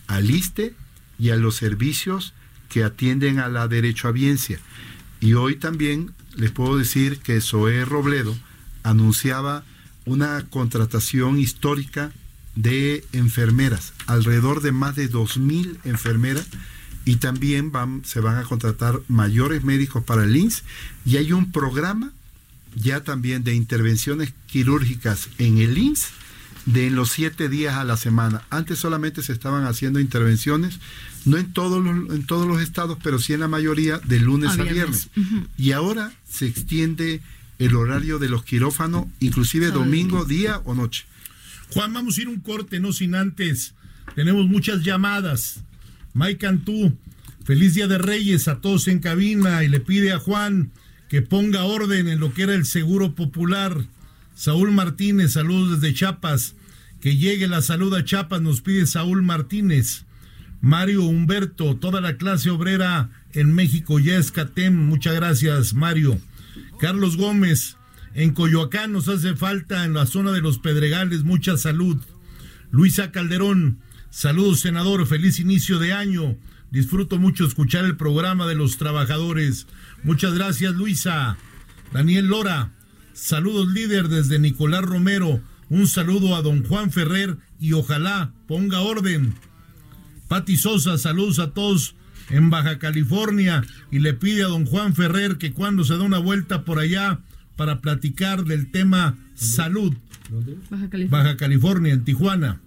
al 0.07 0.31
ISTE 0.31 0.75
y 1.19 1.31
a 1.31 1.37
los 1.37 1.57
servicios 1.57 2.35
que 2.69 2.85
atienden 2.85 3.39
a 3.39 3.49
la 3.49 3.69
derechohabiencia. 3.69 4.61
Y 5.21 5.35
hoy 5.35 5.57
también 5.57 6.13
les 6.37 6.51
puedo 6.51 6.77
decir 6.77 7.19
que 7.19 7.41
Zoé 7.41 7.85
Robledo, 7.85 8.37
anunciaba 8.83 9.65
una 10.05 10.45
contratación 10.51 11.39
histórica 11.39 12.13
de 12.55 13.05
enfermeras, 13.13 13.95
alrededor 14.07 14.61
de 14.61 14.73
más 14.73 14.95
de 14.95 15.11
2.000 15.11 15.79
enfermeras 15.85 16.47
y 17.05 17.17
también 17.17 17.73
van, 17.73 18.03
se 18.05 18.21
van 18.21 18.39
a 18.39 18.45
contratar 18.45 19.01
mayores 19.09 19.65
médicos 19.65 20.05
para 20.05 20.25
el 20.25 20.37
INS 20.37 20.63
y 21.05 21.17
hay 21.17 21.33
un 21.33 21.53
programa 21.53 22.13
ya 22.75 23.05
también 23.05 23.45
de 23.45 23.55
intervenciones 23.55 24.33
quirúrgicas 24.47 25.29
en 25.39 25.59
el 25.59 25.77
INS 25.79 26.09
de 26.67 26.91
los 26.91 27.11
siete 27.11 27.49
días 27.49 27.75
a 27.75 27.85
la 27.85 27.97
semana. 27.97 28.43
Antes 28.51 28.79
solamente 28.79 29.23
se 29.23 29.33
estaban 29.33 29.65
haciendo 29.65 30.01
intervenciones, 30.01 30.81
no 31.25 31.37
en 31.37 31.53
todos 31.53 31.85
los, 31.85 32.15
en 32.15 32.27
todos 32.27 32.47
los 32.47 32.63
estados, 32.63 32.99
pero 33.03 33.19
sí 33.19 33.33
en 33.33 33.41
la 33.41 33.49
mayoría, 33.49 33.99
de 33.99 34.21
lunes 34.21 34.59
a, 34.59 34.63
viernes. 34.63 35.09
Y 35.59 35.73
ahora 35.73 36.13
se 36.29 36.47
extiende 36.47 37.21
el 37.59 37.77
horario 37.77 38.19
de 38.19 38.29
los 38.29 38.45
quirófanos, 38.45 39.07
inclusive 39.21 39.71
domingo, 39.71 40.25
día 40.25 40.61
o 40.65 40.75
noche. 40.75 41.05
Juan, 41.73 41.93
vamos 41.93 42.19
a 42.19 42.23
ir 42.23 42.29
un 42.29 42.41
corte, 42.41 42.81
no 42.81 42.93
sin 42.93 43.15
antes. 43.15 43.75
Tenemos 44.15 44.47
muchas 44.47 44.83
llamadas. 44.83 45.61
Mike 46.15 46.39
Cantú, 46.39 46.97
feliz 47.45 47.75
día 47.75 47.89
de 47.89 47.99
Reyes 47.99 48.47
a 48.47 48.61
todos 48.61 48.87
en 48.87 49.01
cabina 49.01 49.65
y 49.65 49.69
le 49.69 49.81
pide 49.81 50.13
a 50.13 50.21
Juan 50.21 50.71
que 51.09 51.23
ponga 51.23 51.65
orden 51.65 52.09
en 52.09 52.21
lo 52.21 52.33
que 52.33 52.45
era 52.45 52.55
el 52.55 52.67
seguro 52.67 53.17
popular. 53.17 53.85
Saúl 54.37 54.71
Martínez, 54.71 55.33
saludos 55.33 55.81
desde 55.81 55.95
Chiapas. 55.95 56.55
Que 57.01 57.17
llegue 57.17 57.49
la 57.49 57.63
salud 57.63 57.93
a 57.95 58.05
Chiapas, 58.05 58.41
nos 58.41 58.61
pide 58.61 58.87
Saúl 58.87 59.23
Martínez. 59.23 60.05
Mario 60.61 61.03
Humberto, 61.03 61.77
toda 61.77 62.01
la 62.01 62.17
clase 62.17 62.49
obrera 62.51 63.11
en 63.33 63.53
México 63.53 63.99
ya 63.99 64.17
es 64.17 64.31
CATEM. 64.31 64.75
Muchas 64.75 65.15
gracias, 65.15 65.75
Mario. 65.75 66.19
Carlos 66.79 67.17
Gómez, 67.17 67.77
en 68.15 68.33
Coyoacán 68.33 68.93
nos 68.93 69.09
hace 69.09 69.35
falta 69.35 69.85
en 69.85 69.95
la 69.95 70.07
zona 70.07 70.31
de 70.31 70.41
los 70.41 70.59
Pedregales 70.59 71.25
mucha 71.25 71.57
salud. 71.57 72.01
Luisa 72.71 73.11
Calderón, 73.11 73.81
Saludos, 74.15 74.61
senador. 74.61 75.05
Feliz 75.09 75.41
inicio 75.41 75.81
de 75.81 75.93
año. 75.93 76.37
Disfruto 76.71 77.19
mucho 77.19 77.45
escuchar 77.45 77.85
el 77.85 77.97
programa 77.97 78.47
de 78.47 78.55
los 78.55 78.79
trabajadores. 78.79 79.67
Muchas 80.05 80.35
gracias, 80.35 80.73
Luisa. 80.77 81.37
Daniel 81.93 82.29
Lora. 82.29 82.71
Saludos, 83.13 83.73
líder, 83.73 84.07
desde 84.07 84.39
Nicolás 84.39 84.83
Romero. 84.83 85.41
Un 85.69 85.89
saludo 85.89 86.37
a 86.37 86.43
don 86.43 86.65
Juan 86.65 86.93
Ferrer 86.93 87.39
y 87.59 87.73
ojalá 87.73 88.31
ponga 88.47 88.83
orden. 88.83 89.35
Pati 90.29 90.59
Sosa, 90.59 90.97
saludos 90.97 91.41
a 91.41 91.51
todos 91.51 91.97
en 92.31 92.51
Baja 92.51 92.79
California 92.79 93.65
y 93.91 93.99
le 93.99 94.15
pide 94.15 94.45
a 94.45 94.49
don 94.49 94.65
Juan 94.65 94.95
Ferrer 94.95 95.39
que 95.39 95.53
cuando 95.53 95.83
se 95.83 95.97
da 95.97 96.05
una 96.05 96.19
vuelta 96.19 96.65
por 96.65 96.79
allá 96.79 97.19
para 97.57 97.81
platicar 97.81 98.45
del 98.45 98.71
tema 98.71 99.17
salud. 99.35 99.93
Baja 100.71 100.89
California. 100.89 101.09
Baja 101.11 101.37
California, 101.37 101.93
en 101.93 102.05
Tijuana. 102.05 102.61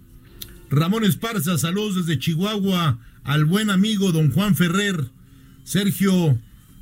Ramón 0.70 1.04
Esparza, 1.04 1.56
saludos 1.56 2.06
desde 2.06 2.18
Chihuahua 2.18 2.98
al 3.24 3.44
buen 3.46 3.70
amigo 3.70 4.12
don 4.12 4.30
Juan 4.30 4.54
Ferrer, 4.54 5.10
Sergio 5.64 6.38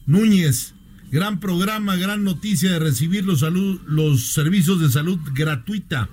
Núñez, 0.06 0.74
gran 1.10 1.38
programa, 1.38 1.96
gran 1.96 2.24
noticia 2.24 2.72
de 2.72 2.78
recibir 2.80 3.24
los, 3.24 3.42
los 3.86 4.32
servicios 4.32 4.80
de 4.80 4.90
salud 4.90 5.18
gratuita. 5.34 6.08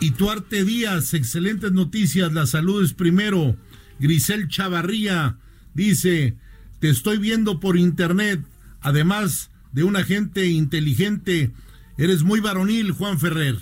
Y 0.00 0.12
Tuarte 0.12 0.64
Díaz, 0.64 1.14
excelentes 1.14 1.70
noticias, 1.70 2.32
la 2.32 2.46
salud 2.46 2.84
es 2.84 2.92
primero. 2.92 3.56
Grisel 4.00 4.48
Chavarría 4.48 5.36
dice, 5.74 6.36
te 6.80 6.90
estoy 6.90 7.18
viendo 7.18 7.60
por 7.60 7.76
internet, 7.76 8.40
además 8.80 9.50
de 9.70 9.84
una 9.84 10.02
gente 10.02 10.46
inteligente, 10.46 11.52
eres 11.98 12.24
muy 12.24 12.40
varonil, 12.40 12.90
Juan 12.90 13.20
Ferrer. 13.20 13.58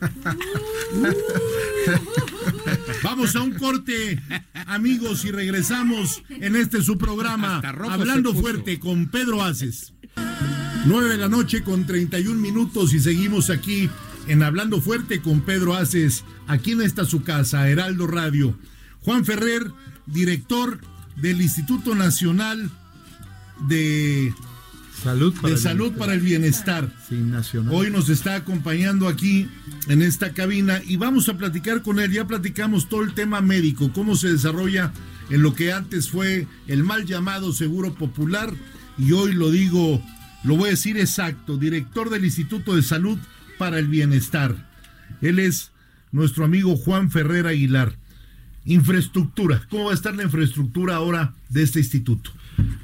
Vamos 3.02 3.36
a 3.36 3.42
un 3.42 3.52
corte, 3.52 4.22
amigos, 4.66 5.24
y 5.24 5.30
regresamos 5.30 6.22
en 6.28 6.56
este 6.56 6.82
su 6.82 6.98
programa, 6.98 7.58
Hablando 7.58 8.34
Fuerte 8.34 8.78
con 8.78 9.08
Pedro 9.08 9.42
Aces. 9.42 9.92
9 10.86 11.08
de 11.08 11.16
la 11.16 11.28
noche 11.28 11.62
con 11.62 11.84
31 11.84 12.40
minutos 12.40 12.94
y 12.94 13.00
seguimos 13.00 13.50
aquí 13.50 13.90
en 14.28 14.42
Hablando 14.42 14.80
Fuerte 14.80 15.20
con 15.20 15.40
Pedro 15.40 15.74
Aces, 15.74 16.24
aquí 16.46 16.72
en 16.72 16.82
esta 16.82 17.04
su 17.04 17.22
casa, 17.22 17.68
Heraldo 17.68 18.06
Radio. 18.06 18.56
Juan 19.00 19.24
Ferrer, 19.24 19.70
director 20.06 20.80
del 21.16 21.40
Instituto 21.40 21.94
Nacional 21.94 22.70
de 23.68 24.32
Salud 25.02 25.34
para 25.34 25.54
de 25.54 25.60
Salud 25.60 25.92
para 25.92 26.14
el 26.14 26.20
Bienestar. 26.20 26.90
Hoy 27.70 27.90
nos 27.90 28.08
está 28.08 28.34
acompañando 28.34 29.08
aquí 29.08 29.48
en 29.88 30.02
esta 30.02 30.32
cabina 30.32 30.80
y 30.84 30.96
vamos 30.96 31.28
a 31.28 31.36
platicar 31.36 31.82
con 31.82 32.00
él. 32.00 32.12
Ya 32.12 32.26
platicamos 32.26 32.88
todo 32.88 33.02
el 33.02 33.14
tema 33.14 33.40
médico, 33.40 33.92
cómo 33.92 34.16
se 34.16 34.32
desarrolla 34.32 34.92
en 35.30 35.42
lo 35.42 35.54
que 35.54 35.72
antes 35.72 36.10
fue 36.10 36.46
el 36.66 36.82
mal 36.82 37.04
llamado 37.04 37.52
Seguro 37.52 37.94
Popular 37.94 38.52
y 38.98 39.12
hoy 39.12 39.34
lo 39.34 39.50
digo, 39.50 40.02
lo 40.44 40.56
voy 40.56 40.68
a 40.68 40.70
decir 40.70 40.96
exacto, 40.96 41.56
director 41.58 42.08
del 42.10 42.24
Instituto 42.24 42.74
de 42.74 42.82
Salud 42.82 43.18
para 43.58 43.78
el 43.78 43.88
Bienestar. 43.88 44.70
Él 45.20 45.38
es 45.38 45.72
nuestro 46.10 46.44
amigo 46.44 46.76
Juan 46.76 47.10
Ferrer 47.10 47.46
Aguilar. 47.46 47.96
Infraestructura, 48.64 49.62
¿cómo 49.70 49.84
va 49.84 49.90
a 49.92 49.94
estar 49.94 50.16
la 50.16 50.24
infraestructura 50.24 50.96
ahora 50.96 51.34
de 51.50 51.62
este 51.62 51.78
instituto? 51.78 52.32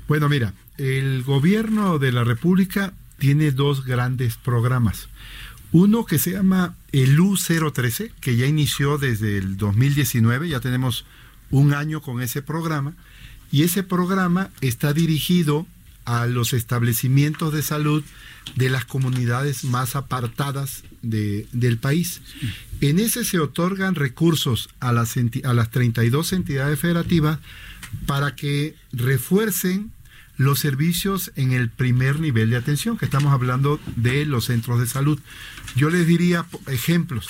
Bueno, 0.07 0.29
mira, 0.29 0.55
el 0.79 1.23
gobierno 1.23 1.99
de 1.99 2.13
la 2.13 2.25
República 2.25 2.93
tiene 3.19 3.51
dos 3.53 3.85
grandes 3.85 4.37
programas. 4.37 5.09
Uno 5.71 6.05
que 6.05 6.19
se 6.19 6.33
llama 6.33 6.75
el 6.93 7.19
U013, 7.19 8.11
que 8.21 8.37
ya 8.37 8.47
inició 8.47 8.99
desde 8.99 9.39
el 9.39 9.57
2019, 9.57 10.49
ya 10.49 10.61
tenemos 10.61 11.05
un 11.51 11.73
año 11.73 12.03
con 12.03 12.21
ese 12.21 12.43
programa, 12.43 12.95
y 13.51 13.63
ese 13.63 13.83
programa 13.83 14.51
está 14.61 14.93
dirigido 14.93 15.67
a 16.05 16.27
los 16.27 16.53
establecimientos 16.53 17.53
de 17.53 17.63
salud 17.63 18.03
de 18.57 18.71
las 18.71 18.85
comunidades 18.85 19.65
más 19.65 19.95
apartadas 19.95 20.83
del 21.03 21.79
país. 21.79 22.21
En 22.81 22.99
ese 22.99 23.25
se 23.25 23.39
otorgan 23.39 23.95
recursos 23.95 24.69
a 24.81 24.93
las, 24.93 25.15
a 25.17 25.55
las 25.55 25.71
32 25.71 26.33
entidades 26.33 26.79
federativas 26.81 27.39
para 28.07 28.35
que 28.35 28.75
refuercen 28.93 29.93
los 30.37 30.59
servicios 30.59 31.33
en 31.37 31.53
el 31.53 31.69
primer 31.69 32.21
nivel 32.21 32.51
de 32.51 32.57
atención, 32.57 32.97
que 32.97 33.05
estamos 33.05 33.33
hablando 33.33 33.81
de 33.97 34.25
los 34.27 34.47
centros 34.47 34.81
de 34.81 34.87
salud. 34.87 35.19
Yo 35.77 35.91
les 35.91 36.07
diría 36.07 36.47
ejemplos. 36.67 37.29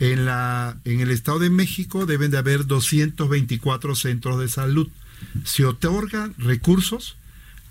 En, 0.00 0.24
la, 0.24 0.76
en 0.84 1.00
el 1.00 1.10
Estado 1.10 1.38
de 1.38 1.50
México 1.50 2.04
deben 2.04 2.30
de 2.30 2.38
haber 2.38 2.66
224 2.66 3.94
centros 3.94 4.40
de 4.40 4.48
salud. 4.48 4.88
Se 5.44 5.64
otorgan 5.64 6.34
recursos 6.36 7.16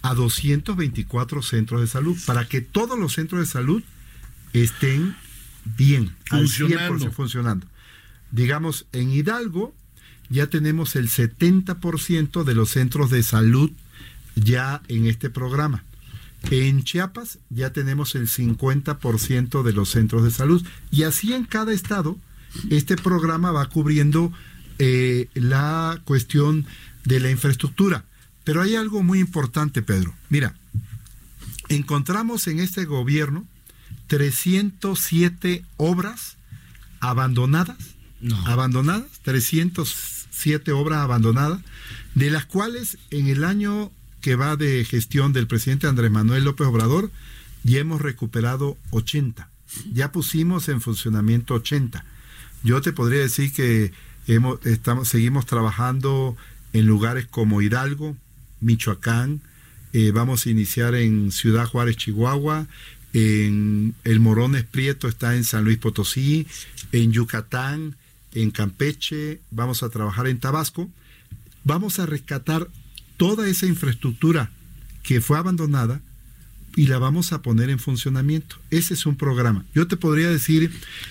a 0.02 0.14
224 0.14 1.42
centros 1.42 1.82
de 1.82 1.88
salud 1.88 2.18
para 2.26 2.48
que 2.48 2.62
todos 2.62 2.98
los 2.98 3.14
centros 3.14 3.42
de 3.42 3.46
salud 3.46 3.84
estén 4.54 5.16
bien, 5.78 6.16
funcionando. 6.26 7.12
funcionando. 7.12 7.68
Digamos, 8.32 8.86
en 8.92 9.12
Hidalgo 9.12 9.74
ya 10.30 10.48
tenemos 10.48 10.96
el 10.96 11.10
70% 11.10 12.44
de 12.44 12.56
los 12.56 12.70
centros 12.70 13.10
de 13.10 13.24
salud 13.24 13.72
ya 14.36 14.82
en 14.88 15.06
este 15.06 15.30
programa. 15.30 15.84
En 16.52 16.84
Chiapas 16.84 17.40
ya 17.50 17.72
tenemos 17.72 18.16
el 18.16 18.28
50% 18.28 19.64
de 19.64 19.74
los 19.74 19.90
centros 19.90 20.24
de 20.24 20.32
salud 20.32 20.66
y 20.92 21.04
así 21.04 21.34
en 21.34 21.46
cada 21.46 21.72
estado 21.72 22.18
este 22.70 22.96
programa 22.96 23.52
va 23.52 23.70
cubriendo 23.70 24.32
eh, 24.80 25.30
la 25.34 26.02
cuestión 26.04 26.66
de 27.06 27.20
la 27.20 27.32
infraestructura. 27.32 28.06
Pero 28.44 28.62
hay 28.62 28.76
algo 28.76 29.04
muy 29.04 29.20
importante, 29.20 29.82
Pedro. 29.82 30.14
Mira, 30.30 30.54
encontramos 31.70 32.48
en 32.48 32.60
este 32.60 32.86
gobierno 32.86 33.48
307 34.08 35.64
obras 35.78 36.38
abandonadas, 37.00 37.78
abandonadas, 38.46 39.08
307 39.24 40.72
obras 40.72 41.00
abandonadas, 41.00 41.62
de 42.16 42.30
las 42.30 42.46
cuales 42.46 42.98
en 43.12 43.28
el 43.28 43.44
año 43.44 43.92
que 44.24 44.38
va 44.38 44.56
de 44.56 44.86
gestión 44.86 45.34
del 45.34 45.48
presidente 45.48 45.86
Andrés 45.86 46.10
Manuel 46.10 46.46
López 46.46 46.66
Obrador, 46.66 47.12
ya 47.64 47.82
hemos 47.82 48.02
recuperado 48.02 48.78
80. 48.92 49.50
Ya 49.92 50.14
pusimos 50.14 50.70
en 50.70 50.80
funcionamiento 50.80 51.56
80. 51.56 52.06
Yo 52.64 52.82
te 52.82 52.94
podría 52.94 53.20
decir 53.20 53.52
que 53.52 53.92
hemos, 54.26 54.66
estamos, 54.66 55.10
seguimos 55.10 55.46
trabajando 55.46 56.38
en 56.72 56.88
lugares 56.88 57.28
como 57.28 57.62
Hidalgo, 57.62 58.16
Michoacán, 58.62 59.42
eh, 59.92 60.12
vamos 60.12 60.46
a 60.46 60.52
iniciar 60.52 60.96
en 60.96 61.34
Ciudad 61.34 61.68
Juárez, 61.68 61.98
Chihuahua, 61.98 62.68
en 63.12 63.94
el 64.06 64.22
Morones 64.22 64.64
Prieto 64.64 65.10
está 65.10 65.36
en 65.36 65.44
San 65.44 65.66
Luis 65.66 65.80
Potosí, 65.80 66.48
en 66.94 67.12
Yucatán, 67.12 67.98
en 68.32 68.52
Campeche, 68.52 69.42
vamos 69.52 69.84
a 69.84 69.90
trabajar 69.90 70.28
en 70.28 70.40
Tabasco. 70.40 70.90
Vamos 71.66 72.00
a 72.00 72.06
rescatar 72.06 72.70
toda 73.24 73.48
esa 73.48 73.68
infraestructura 73.68 74.52
que 75.02 75.22
fue 75.22 75.38
abandonada 75.38 76.02
y 76.76 76.88
la 76.88 76.98
vamos 76.98 77.32
a 77.32 77.42
poner 77.42 77.70
en 77.70 77.80
funcionamiento. 77.80 78.58
Ese 78.70 78.96
es 78.96 79.06
un 79.06 79.16
programa. 79.16 79.64
Yo 79.74 79.88
te 79.88 79.96
podría 79.96 80.30
decir... 80.30 80.70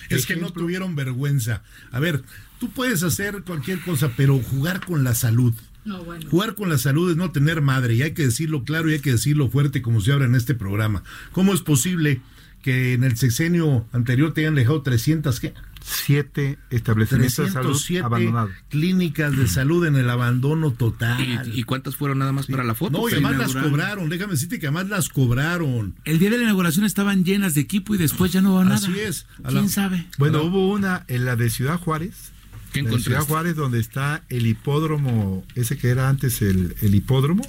Es 0.09 0.27
que 0.27 0.35
no 0.35 0.51
tuvieron 0.51 0.95
vergüenza. 0.95 1.63
A 1.91 1.99
ver, 1.99 2.23
tú 2.59 2.69
puedes 2.69 3.01
hacer 3.01 3.41
cualquier 3.41 3.79
cosa, 3.81 4.11
pero 4.15 4.37
jugar 4.37 4.85
con 4.85 5.03
la 5.03 5.15
salud. 5.15 5.55
No, 5.85 6.03
bueno. 6.03 6.29
Jugar 6.29 6.53
con 6.53 6.69
la 6.69 6.77
salud 6.77 7.09
es 7.09 7.17
no 7.17 7.31
tener 7.31 7.61
madre, 7.61 7.95
y 7.95 8.03
hay 8.03 8.13
que 8.13 8.27
decirlo 8.27 8.63
claro 8.63 8.91
y 8.91 8.93
hay 8.93 8.99
que 8.99 9.13
decirlo 9.13 9.49
fuerte 9.49 9.81
como 9.81 9.99
se 9.99 10.11
habla 10.11 10.25
en 10.25 10.35
este 10.35 10.53
programa. 10.53 11.03
¿Cómo 11.31 11.51
es 11.51 11.61
posible 11.61 12.21
que 12.61 12.93
en 12.93 13.03
el 13.03 13.17
sexenio 13.17 13.87
anterior 13.91 14.35
te 14.35 14.41
hayan 14.41 14.53
dejado 14.53 14.83
300 14.83 15.39
¿qué? 15.39 15.53
Siete 15.83 16.57
establecimientos 16.69 17.45
de 17.45 17.51
salud 17.51 17.77
abandonados. 18.03 18.51
clínicas 18.69 19.35
de 19.35 19.47
salud 19.47 19.85
en 19.85 19.97
el 19.97 20.09
abandono 20.09 20.71
total. 20.71 21.51
¿Y, 21.53 21.63
cuántas 21.63 21.97
fueron 21.97 22.19
nada 22.19 22.31
más 22.31 22.47
para 22.47 22.63
la 22.63 22.73
foto? 22.73 22.99
No, 22.99 23.09
y 23.09 23.11
además 23.11 23.37
las 23.37 23.53
cobraron, 23.53 24.09
déjame 24.09 24.33
decirte 24.33 24.59
que 24.59 24.67
además 24.67 24.87
las 24.87 25.09
cobraron. 25.09 25.95
El 26.05 26.19
día 26.19 26.29
de 26.29 26.37
la 26.37 26.43
inauguración 26.45 26.85
estaban 26.85 27.25
llenas 27.25 27.53
de 27.53 27.61
equipo 27.61 27.93
y 27.93 27.97
después 27.97 28.31
ya 28.31 28.41
no 28.41 28.53
hubo 28.53 28.63
nada. 28.63 28.75
Así 28.75 28.97
es. 28.97 29.27
¿Quién 29.47 29.69
sabe? 29.69 30.07
Bueno, 30.17 30.43
hubo 30.43 30.69
una 30.69 31.03
en 31.07 31.25
la 31.25 31.35
de 31.35 31.49
Ciudad 31.49 31.79
Juárez. 31.79 32.31
¿Qué 32.71 32.79
en 32.79 32.99
Ciudad 32.99 33.21
Juárez, 33.21 33.55
donde 33.55 33.79
está 33.79 34.23
el 34.29 34.47
hipódromo, 34.47 35.45
ese 35.53 35.77
que 35.77 35.89
era 35.89 36.09
antes 36.09 36.41
el, 36.41 36.75
el 36.81 36.95
hipódromo. 36.95 37.45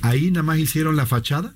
Ahí 0.00 0.30
nada 0.30 0.42
más 0.42 0.58
hicieron 0.58 0.96
la 0.96 1.06
fachada 1.06 1.54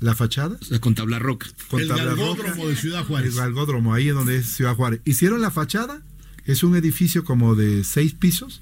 la 0.00 0.14
fachada. 0.14 0.58
con 0.80 0.94
tabla 0.94 1.18
roca. 1.18 1.46
Con 1.68 1.80
el 1.80 1.88
galgódromo 1.88 2.68
de 2.68 2.76
Ciudad 2.76 3.04
Juárez. 3.04 3.30
El 3.30 3.36
galgódromo, 3.36 3.94
ahí 3.94 4.08
es 4.08 4.14
donde 4.14 4.38
es 4.38 4.54
Ciudad 4.54 4.74
Juárez. 4.74 5.00
Hicieron 5.04 5.40
la 5.40 5.50
fachada, 5.50 6.02
es 6.44 6.62
un 6.62 6.76
edificio 6.76 7.24
como 7.24 7.54
de 7.54 7.84
seis 7.84 8.14
pisos. 8.14 8.60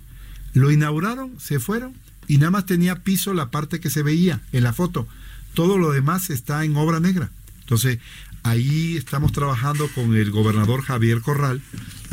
Lo 0.52 0.70
inauguraron, 0.70 1.38
se 1.40 1.58
fueron 1.58 1.94
y 2.28 2.38
nada 2.38 2.50
más 2.50 2.66
tenía 2.66 3.02
piso 3.02 3.34
la 3.34 3.50
parte 3.50 3.80
que 3.80 3.90
se 3.90 4.02
veía 4.02 4.40
en 4.52 4.64
la 4.64 4.72
foto. 4.72 5.06
Todo 5.54 5.78
lo 5.78 5.92
demás 5.92 6.30
está 6.30 6.64
en 6.64 6.76
obra 6.76 7.00
negra. 7.00 7.30
Entonces, 7.60 7.98
ahí 8.44 8.96
estamos 8.96 9.32
trabajando 9.32 9.88
con 9.88 10.14
el 10.14 10.30
gobernador 10.30 10.82
Javier 10.82 11.20
Corral 11.20 11.60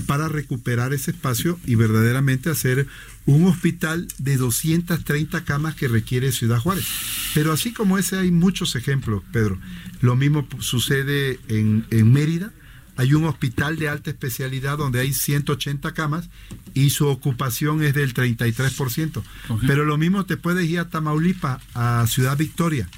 para 0.08 0.28
recuperar 0.28 0.94
ese 0.94 1.12
espacio 1.12 1.60
y 1.66 1.76
verdaderamente 1.76 2.50
hacer 2.50 2.88
un 3.26 3.46
hospital 3.46 4.08
de 4.18 4.38
230 4.38 5.44
camas 5.44 5.76
que 5.76 5.88
requiere 5.88 6.32
Ciudad 6.32 6.60
Juárez. 6.60 6.88
Pero 7.36 7.52
así 7.52 7.72
como 7.72 7.98
ese 7.98 8.18
hay 8.18 8.32
muchos 8.32 8.76
ejemplos, 8.76 9.24
Pedro. 9.32 9.60
Lo 10.00 10.16
mismo 10.16 10.48
sucede 10.60 11.40
en, 11.50 11.86
Mérida. 12.12 12.52
Hay 12.96 13.14
un 13.14 13.26
hospital 13.26 13.78
de 13.78 13.90
alta 13.90 14.10
especialidad 14.10 14.78
donde 14.78 15.00
hay 15.00 15.14
180 15.14 15.94
camas 15.94 16.30
y 16.74 16.90
su 16.90 17.08
ocupación 17.08 17.84
es 17.84 17.94
del 17.94 18.14
33%. 18.14 19.22
Pero 19.68 19.86
lo 19.86 19.98
mismo 19.98 20.26
te 20.26 20.38
puedes 20.38 20.68
ir 20.68 20.80
a 20.80 20.90
Tamaulipa, 20.90 21.60
a 21.74 22.06
Ciudad 22.08 22.38
Victoria. 22.38 22.90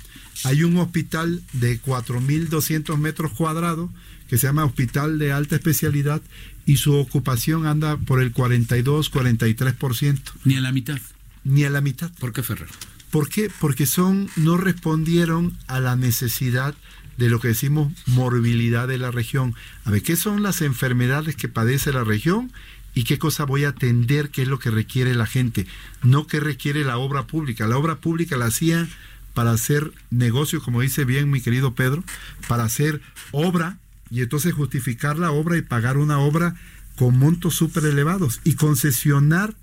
Hay 0.44 0.64
un 0.64 0.78
hospital 0.78 1.42
de 1.54 1.82
4.200 1.82 2.98
metros 2.98 3.32
cuadrados 3.32 3.90
que 4.28 4.38
se 4.38 4.48
llama 4.48 4.66
Hospital 4.66 5.20
de 5.20 5.32
Alta 5.32 5.56
Especialidad 5.56 6.22
y 6.66 6.78
su 6.78 6.96
ocupación 6.96 7.66
anda 7.66 7.98
por 7.98 8.22
el 8.22 8.32
42, 8.32 9.12
43%. 9.12 10.20
Ni 10.46 10.56
a 10.56 10.62
la 10.62 10.72
mitad. 10.72 11.00
Ni 11.44 11.64
a 11.64 11.70
la 11.70 11.82
mitad. 11.82 12.12
¿Por 12.20 12.34
qué 12.34 12.42
Ferrer? 12.44 12.70
¿Por 13.12 13.30
qué? 13.30 13.52
Porque 13.60 13.86
son, 13.86 14.30
no 14.36 14.58
respondieron 14.58 15.56
a 15.68 15.80
la 15.80 15.96
necesidad 15.96 16.74
de 17.18 17.30
lo 17.30 17.40
que 17.40 17.50
decimos 17.50 17.94
morbilidad 18.08 18.88
de 18.88 18.98
la 18.98 19.12
región. 19.12 19.54
A 19.86 19.92
ver, 19.92 20.02
¿qué 20.02 20.16
son 20.16 20.42
las 20.42 20.62
enfermedades 20.62 21.36
que 21.36 21.48
padece 21.48 21.94
la 21.94 22.04
región? 22.04 22.52
y 22.96 23.06
qué 23.06 23.18
cosa 23.18 23.46
voy 23.46 23.66
a 23.66 23.70
atender, 23.70 24.30
qué 24.30 24.44
es 24.44 24.48
lo 24.48 24.60
que 24.60 24.70
requiere 24.70 25.16
la 25.16 25.26
gente, 25.26 25.66
no 26.04 26.28
qué 26.28 26.40
requiere 26.40 26.84
la 26.84 26.98
obra 26.98 27.26
pública. 27.26 27.68
La 27.68 27.78
obra 27.78 27.96
pública 27.96 28.38
la 28.38 28.46
hacía 28.46 28.88
para 29.34 29.52
hacer 29.52 29.92
negocio, 30.12 30.62
como 30.62 30.82
dice 30.82 31.06
bien 31.06 31.30
mi 31.30 31.42
querido 31.42 31.74
Pedro, 31.74 32.04
para 32.48 32.64
hacer 32.64 33.02
obra 33.32 33.78
y 34.10 34.22
entonces 34.22 34.54
justificar 34.54 35.18
la 35.18 35.32
obra 35.32 35.58
y 35.58 35.62
pagar 35.62 35.98
una 35.98 36.20
obra 36.20 36.56
con 36.96 37.18
montos 37.18 37.56
súper 37.56 37.86
elevados 37.86 38.42
y 38.44 38.54
concesionar 38.54 39.56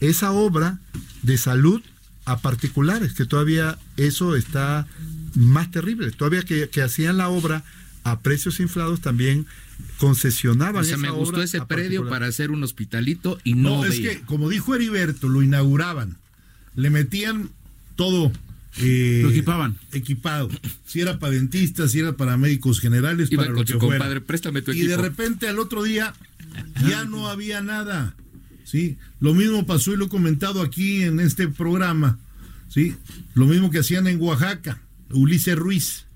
esa 0.00 0.32
obra 0.32 0.78
de 1.22 1.38
salud 1.38 1.82
a 2.26 2.38
particulares, 2.38 3.12
que 3.12 3.26
todavía 3.26 3.78
eso 3.96 4.36
está 4.36 4.86
más 5.34 5.70
terrible. 5.70 6.10
Todavía 6.10 6.42
que, 6.42 6.82
hacían 6.82 7.16
la 7.16 7.28
obra 7.28 7.64
a 8.02 8.20
precios 8.20 8.60
inflados 8.60 9.00
también 9.00 9.46
concesionaban. 9.98 10.82
O 10.82 10.84
sea, 10.84 10.96
me 10.96 11.10
gustó 11.10 11.42
ese 11.42 11.62
predio 11.62 12.08
para 12.08 12.26
hacer 12.26 12.50
un 12.50 12.62
hospitalito 12.62 13.38
y 13.44 13.54
no. 13.54 13.78
No, 13.78 13.84
es 13.84 14.00
que, 14.00 14.20
como 14.22 14.48
dijo 14.48 14.74
Heriberto, 14.74 15.28
lo 15.28 15.42
inauguraban, 15.42 16.18
le 16.74 16.90
metían 16.90 17.50
todo 17.96 18.32
eh, 18.78 19.20
lo 19.22 19.30
equipaban. 19.30 19.78
Equipado. 19.92 20.48
Si 20.84 21.00
era 21.00 21.18
para 21.18 21.34
dentistas, 21.34 21.92
si 21.92 22.00
era 22.00 22.16
para 22.16 22.36
médicos 22.36 22.80
generales, 22.80 23.30
para 23.30 23.50
lo 23.50 23.64
que 23.64 23.74
compadre, 23.74 24.20
préstame 24.20 24.62
tu 24.62 24.72
equipo. 24.72 24.86
Y 24.86 24.88
de 24.88 24.96
repente 24.96 25.48
al 25.48 25.58
otro 25.58 25.82
día 25.82 26.14
ya 26.88 27.04
no 27.04 27.28
había 27.28 27.60
nada. 27.60 28.14
¿sí? 28.64 28.96
Lo 29.20 29.34
mismo 29.34 29.66
pasó 29.66 29.92
y 29.92 29.96
lo 29.96 30.06
he 30.06 30.08
comentado 30.08 30.62
aquí 30.62 31.02
en 31.02 31.20
este 31.20 31.48
programa. 31.48 32.18
¿sí? 32.68 32.96
Lo 33.34 33.46
mismo 33.46 33.70
que 33.70 33.78
hacían 33.78 34.06
en 34.06 34.20
Oaxaca. 34.20 34.80
Ulises 35.10 35.56
Ruiz 35.56 36.06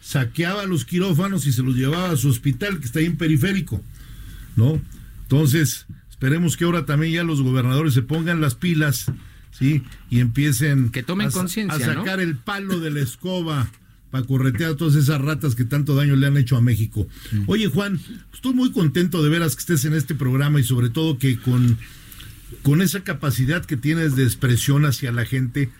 saqueaba 0.00 0.64
los 0.66 0.84
quirófanos 0.84 1.46
y 1.46 1.52
se 1.52 1.62
los 1.62 1.74
llevaba 1.74 2.10
a 2.10 2.16
su 2.16 2.28
hospital 2.28 2.78
que 2.78 2.86
está 2.86 3.00
ahí 3.00 3.06
en 3.06 3.16
periférico. 3.16 3.82
¿No? 4.54 4.80
Entonces, 5.22 5.86
esperemos 6.08 6.56
que 6.56 6.64
ahora 6.64 6.86
también 6.86 7.12
ya 7.12 7.24
los 7.24 7.42
gobernadores 7.42 7.92
se 7.92 8.02
pongan 8.02 8.40
las 8.40 8.54
pilas 8.54 9.06
¿sí? 9.56 9.82
Y 10.10 10.20
empiecen 10.20 10.90
que 10.90 11.02
tomen 11.02 11.30
conciencia, 11.30 11.76
a 11.76 11.94
sacar 11.94 12.20
el 12.20 12.36
palo 12.36 12.80
de 12.80 12.90
la 12.90 13.00
escoba 13.00 13.70
para 14.10 14.24
corretear 14.24 14.72
a 14.72 14.76
todas 14.76 14.94
esas 14.94 15.20
ratas 15.20 15.54
que 15.54 15.64
tanto 15.64 15.94
daño 15.94 16.16
le 16.16 16.26
han 16.26 16.36
hecho 16.36 16.56
a 16.56 16.60
México. 16.60 17.08
Oye, 17.46 17.68
Juan, 17.68 18.00
estoy 18.32 18.54
muy 18.54 18.70
contento 18.70 19.22
de 19.22 19.30
veras 19.30 19.56
que 19.56 19.60
estés 19.60 19.84
en 19.84 19.94
este 19.94 20.14
programa 20.14 20.60
y 20.60 20.64
sobre 20.64 20.90
todo 20.90 21.18
que 21.18 21.38
con, 21.38 21.78
con 22.62 22.82
esa 22.82 23.02
capacidad 23.02 23.64
que 23.64 23.76
tienes 23.76 24.14
de 24.16 24.24
expresión 24.24 24.84
hacia 24.84 25.12
la 25.12 25.24
gente, 25.24 25.70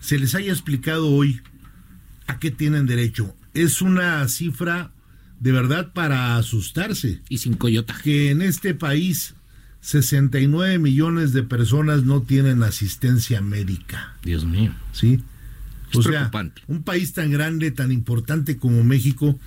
se 0.00 0.18
les 0.18 0.34
haya 0.34 0.52
explicado 0.52 1.08
hoy 1.08 1.40
a 2.26 2.38
qué 2.38 2.50
tienen 2.50 2.86
derecho. 2.86 3.34
Es 3.54 3.80
una 3.82 4.26
cifra 4.28 4.92
de 5.40 5.52
verdad 5.52 5.92
para 5.92 6.36
asustarse. 6.36 7.20
Y 7.28 7.38
sin 7.38 7.54
coyota. 7.54 7.98
Que 8.02 8.30
en 8.30 8.42
este 8.42 8.74
país 8.74 9.34
69 9.80 10.78
millones 10.78 11.32
de 11.32 11.42
personas 11.42 12.04
no 12.04 12.22
tienen 12.22 12.62
asistencia 12.62 13.40
médica. 13.40 14.14
Dios 14.22 14.44
mío. 14.44 14.72
¿Sí? 14.92 15.22
o 15.92 16.02
sea, 16.02 16.30
un 16.68 16.82
país 16.82 17.12
tan 17.12 17.30
grande, 17.30 17.70
tan 17.70 17.90
importante 17.90 18.56
como 18.58 18.84
México. 18.84 19.38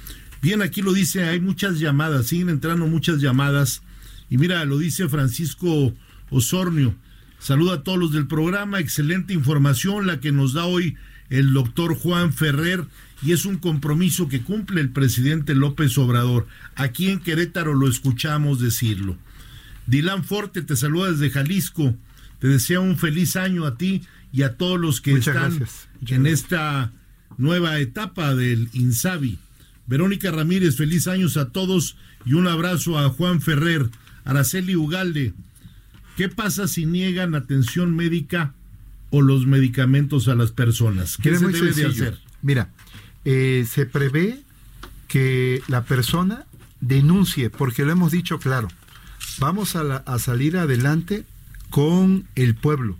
Bien, 0.41 0.61
aquí 0.61 0.81
lo 0.81 0.93
dice, 0.93 1.23
hay 1.23 1.39
muchas 1.39 1.79
llamadas, 1.79 2.27
siguen 2.27 2.49
entrando 2.49 2.85
muchas 2.87 3.21
llamadas. 3.21 3.81
Y 4.29 4.37
mira, 4.37 4.65
lo 4.65 4.77
dice 4.77 5.07
Francisco 5.07 5.93
Osornio. 6.29 6.95
Saluda 7.39 7.75
a 7.75 7.83
todos 7.83 7.97
los 7.97 8.11
del 8.11 8.27
programa, 8.27 8.79
excelente 8.79 9.33
información 9.33 10.07
la 10.07 10.19
que 10.19 10.31
nos 10.31 10.53
da 10.53 10.65
hoy 10.65 10.97
el 11.29 11.53
doctor 11.53 11.95
Juan 11.95 12.33
Ferrer 12.33 12.85
y 13.21 13.31
es 13.31 13.45
un 13.45 13.57
compromiso 13.57 14.27
que 14.27 14.41
cumple 14.41 14.81
el 14.81 14.89
presidente 14.89 15.55
López 15.55 15.97
Obrador. 15.97 16.47
Aquí 16.75 17.09
en 17.09 17.19
Querétaro 17.19 17.73
lo 17.73 17.87
escuchamos 17.87 18.59
decirlo. 18.59 19.17
Dilan 19.87 20.23
Forte 20.23 20.61
te 20.61 20.75
saluda 20.75 21.11
desde 21.11 21.29
Jalisco. 21.29 21.95
Te 22.39 22.47
desea 22.47 22.79
un 22.79 22.97
feliz 22.97 23.35
año 23.35 23.65
a 23.65 23.77
ti 23.77 24.03
y 24.31 24.43
a 24.43 24.57
todos 24.57 24.79
los 24.79 25.01
que 25.01 25.13
están 25.13 25.65
en 26.07 26.25
esta 26.25 26.91
nueva 27.37 27.79
etapa 27.79 28.35
del 28.35 28.69
INSABI. 28.73 29.37
Verónica 29.87 30.31
Ramírez, 30.31 30.75
feliz 30.77 31.07
años 31.07 31.37
a 31.37 31.49
todos 31.49 31.97
y 32.25 32.33
un 32.33 32.47
abrazo 32.47 32.97
a 32.97 33.09
Juan 33.09 33.41
Ferrer. 33.41 33.89
Araceli 34.25 34.75
Ugalde, 34.75 35.33
¿qué 36.15 36.29
pasa 36.29 36.67
si 36.67 36.85
niegan 36.85 37.35
atención 37.35 37.95
médica 37.95 38.53
o 39.09 39.21
los 39.21 39.45
medicamentos 39.45 40.27
a 40.27 40.35
las 40.35 40.51
personas? 40.51 41.17
¿Qué 41.17 41.37
se 41.37 41.47
debe 41.47 41.73
de 41.73 41.85
hacer? 41.85 42.19
Mira, 42.41 42.69
eh, 43.25 43.65
se 43.69 43.85
prevé 43.85 44.41
que 45.07 45.61
la 45.67 45.83
persona 45.83 46.45
denuncie, 46.81 47.49
porque 47.49 47.85
lo 47.85 47.91
hemos 47.91 48.11
dicho 48.11 48.39
claro, 48.39 48.69
vamos 49.39 49.75
a, 49.75 50.19
salir 50.19 50.57
adelante 50.57 51.25
con 51.69 52.25
el 52.35 52.55
pueblo 52.55 52.97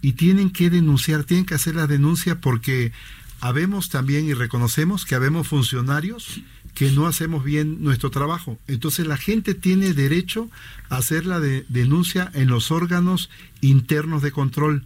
y 0.00 0.12
tienen 0.12 0.50
que 0.50 0.70
denunciar, 0.70 1.24
tienen 1.24 1.46
que 1.46 1.54
hacer 1.54 1.74
la 1.74 1.86
denuncia 1.86 2.40
porque 2.40 2.92
habemos 3.40 3.88
también 3.88 4.26
y 4.26 4.34
reconocemos 4.34 5.04
que 5.04 5.14
habemos 5.14 5.48
funcionarios 5.48 6.40
que 6.74 6.90
no 6.90 7.06
hacemos 7.06 7.44
bien 7.44 7.82
nuestro 7.82 8.10
trabajo. 8.10 8.58
Entonces 8.66 9.06
la 9.06 9.16
gente 9.16 9.54
tiene 9.54 9.94
derecho 9.94 10.50
a 10.88 10.96
hacer 10.96 11.24
la 11.24 11.40
denuncia 11.40 12.30
en 12.34 12.48
los 12.48 12.70
órganos 12.70 13.30
internos 13.60 14.22
de 14.22 14.32
control 14.32 14.84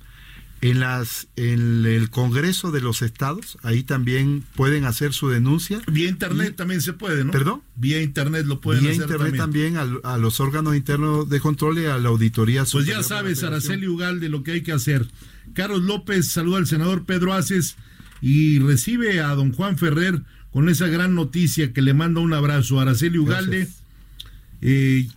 en 0.60 0.80
las 0.80 1.28
en 1.36 1.86
el 1.86 2.10
Congreso 2.10 2.72
de 2.72 2.80
los 2.80 3.02
Estados, 3.02 3.58
ahí 3.62 3.84
también 3.84 4.44
pueden 4.56 4.84
hacer 4.84 5.12
su 5.12 5.28
denuncia. 5.28 5.80
Vía 5.86 6.08
internet 6.08 6.56
también 6.56 6.82
se 6.82 6.92
puede, 6.92 7.24
¿no? 7.24 7.30
¿Perdón? 7.30 7.62
Vía 7.76 8.02
internet 8.02 8.44
lo 8.46 8.60
pueden 8.60 8.84
hacer 8.86 9.02
internet 9.02 9.36
también, 9.36 9.76
a, 9.76 10.18
los 10.18 10.40
órganos 10.40 10.74
internos 10.74 11.28
de 11.28 11.40
control 11.40 11.78
y 11.78 11.86
a 11.86 11.98
la 11.98 12.08
auditoría. 12.08 12.64
Pues 12.70 12.86
ya 12.86 13.02
sabes, 13.02 13.44
Araceli 13.44 13.86
Ugalde, 13.86 14.28
lo 14.28 14.42
que 14.42 14.52
hay 14.52 14.62
que 14.62 14.72
hacer. 14.72 15.06
Carlos 15.54 15.82
López 15.82 16.28
saluda 16.28 16.58
al 16.58 16.66
senador 16.66 17.04
Pedro 17.04 17.34
Aces 17.34 17.76
y 18.20 18.58
recibe 18.58 19.20
a 19.20 19.28
don 19.34 19.52
Juan 19.52 19.78
Ferrer 19.78 20.22
con 20.52 20.68
esa 20.68 20.88
gran 20.88 21.14
noticia 21.14 21.72
que 21.72 21.82
le 21.82 21.94
manda 21.94 22.20
un 22.20 22.32
abrazo 22.32 22.78
a 22.78 22.82
Araceli 22.82 23.18
Ugalde. 23.18 23.68
Eh, 24.60 25.08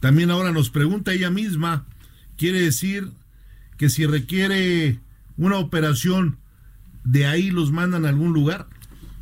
también 0.00 0.30
ahora 0.30 0.52
nos 0.52 0.68
pregunta 0.68 1.14
ella 1.14 1.30
misma, 1.30 1.86
quiere 2.36 2.60
decir 2.60 3.08
que 3.76 3.88
si 3.88 4.06
requiere 4.06 4.98
una 5.36 5.56
operación, 5.58 6.36
de 7.04 7.26
ahí 7.26 7.50
los 7.50 7.70
mandan 7.72 8.04
a 8.06 8.08
algún 8.08 8.32
lugar. 8.32 8.66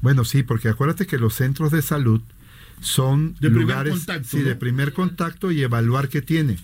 Bueno, 0.01 0.25
sí, 0.25 0.43
porque 0.43 0.69
acuérdate 0.69 1.07
que 1.07 1.19
los 1.19 1.35
centros 1.35 1.73
de 1.73 1.83
salud 1.83 2.21
son 2.81 3.35
De 3.35 3.49
primer 3.49 3.63
lugares 3.63 3.93
contacto, 3.95 4.29
sí, 4.29 4.39
¿no? 4.39 4.45
de 4.45 4.57
primer 4.57 4.93
contacto 4.93 5.53
y 5.53 5.63
evaluar 5.63 6.09
qué 6.09 6.23
tiene. 6.23 6.59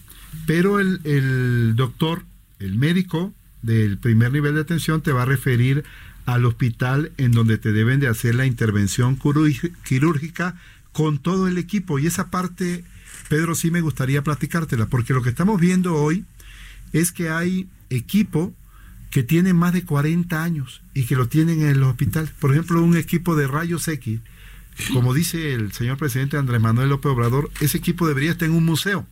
Pero 0.46 0.80
el, 0.80 1.00
el 1.04 1.74
doctor, 1.76 2.24
el 2.58 2.76
médico 2.76 3.32
del 3.62 3.98
primer 3.98 4.32
nivel 4.32 4.54
de 4.54 4.60
atención 4.60 5.00
te 5.00 5.12
va 5.12 5.22
a 5.22 5.26
referir 5.26 5.84
al 6.26 6.44
hospital 6.44 7.12
en 7.16 7.32
donde 7.32 7.56
te 7.56 7.72
deben 7.72 8.00
de 8.00 8.08
hacer 8.08 8.34
la 8.34 8.44
intervención 8.44 9.18
quirúrgica 9.84 10.56
con 10.92 11.18
todo 11.18 11.48
el 11.48 11.56
equipo. 11.56 11.98
Y 11.98 12.06
esa 12.06 12.30
parte, 12.30 12.84
Pedro, 13.28 13.54
sí 13.54 13.70
me 13.70 13.80
gustaría 13.80 14.22
platicártela, 14.22 14.86
porque 14.86 15.14
lo 15.14 15.22
que 15.22 15.30
estamos 15.30 15.58
viendo 15.58 15.94
hoy 15.94 16.24
es 16.92 17.12
que 17.12 17.30
hay 17.30 17.66
equipo 17.90 18.54
que 19.10 19.22
tiene 19.22 19.54
más 19.54 19.72
de 19.72 19.84
40 19.84 20.42
años 20.42 20.82
y 20.94 21.04
que 21.04 21.16
lo 21.16 21.28
tienen 21.28 21.62
en 21.62 21.68
el 21.68 21.82
hospital. 21.82 22.30
Por 22.40 22.52
ejemplo, 22.52 22.82
un 22.82 22.96
equipo 22.96 23.36
de 23.36 23.46
rayos 23.46 23.88
X, 23.88 24.20
como 24.92 25.14
dice 25.14 25.54
el 25.54 25.72
señor 25.72 25.96
presidente 25.96 26.36
Andrés 26.36 26.60
Manuel 26.60 26.90
López 26.90 27.10
Obrador, 27.10 27.50
ese 27.60 27.78
equipo 27.78 28.06
debería 28.06 28.32
estar 28.32 28.48
en 28.48 28.54
un 28.54 28.64
museo. 28.64 29.06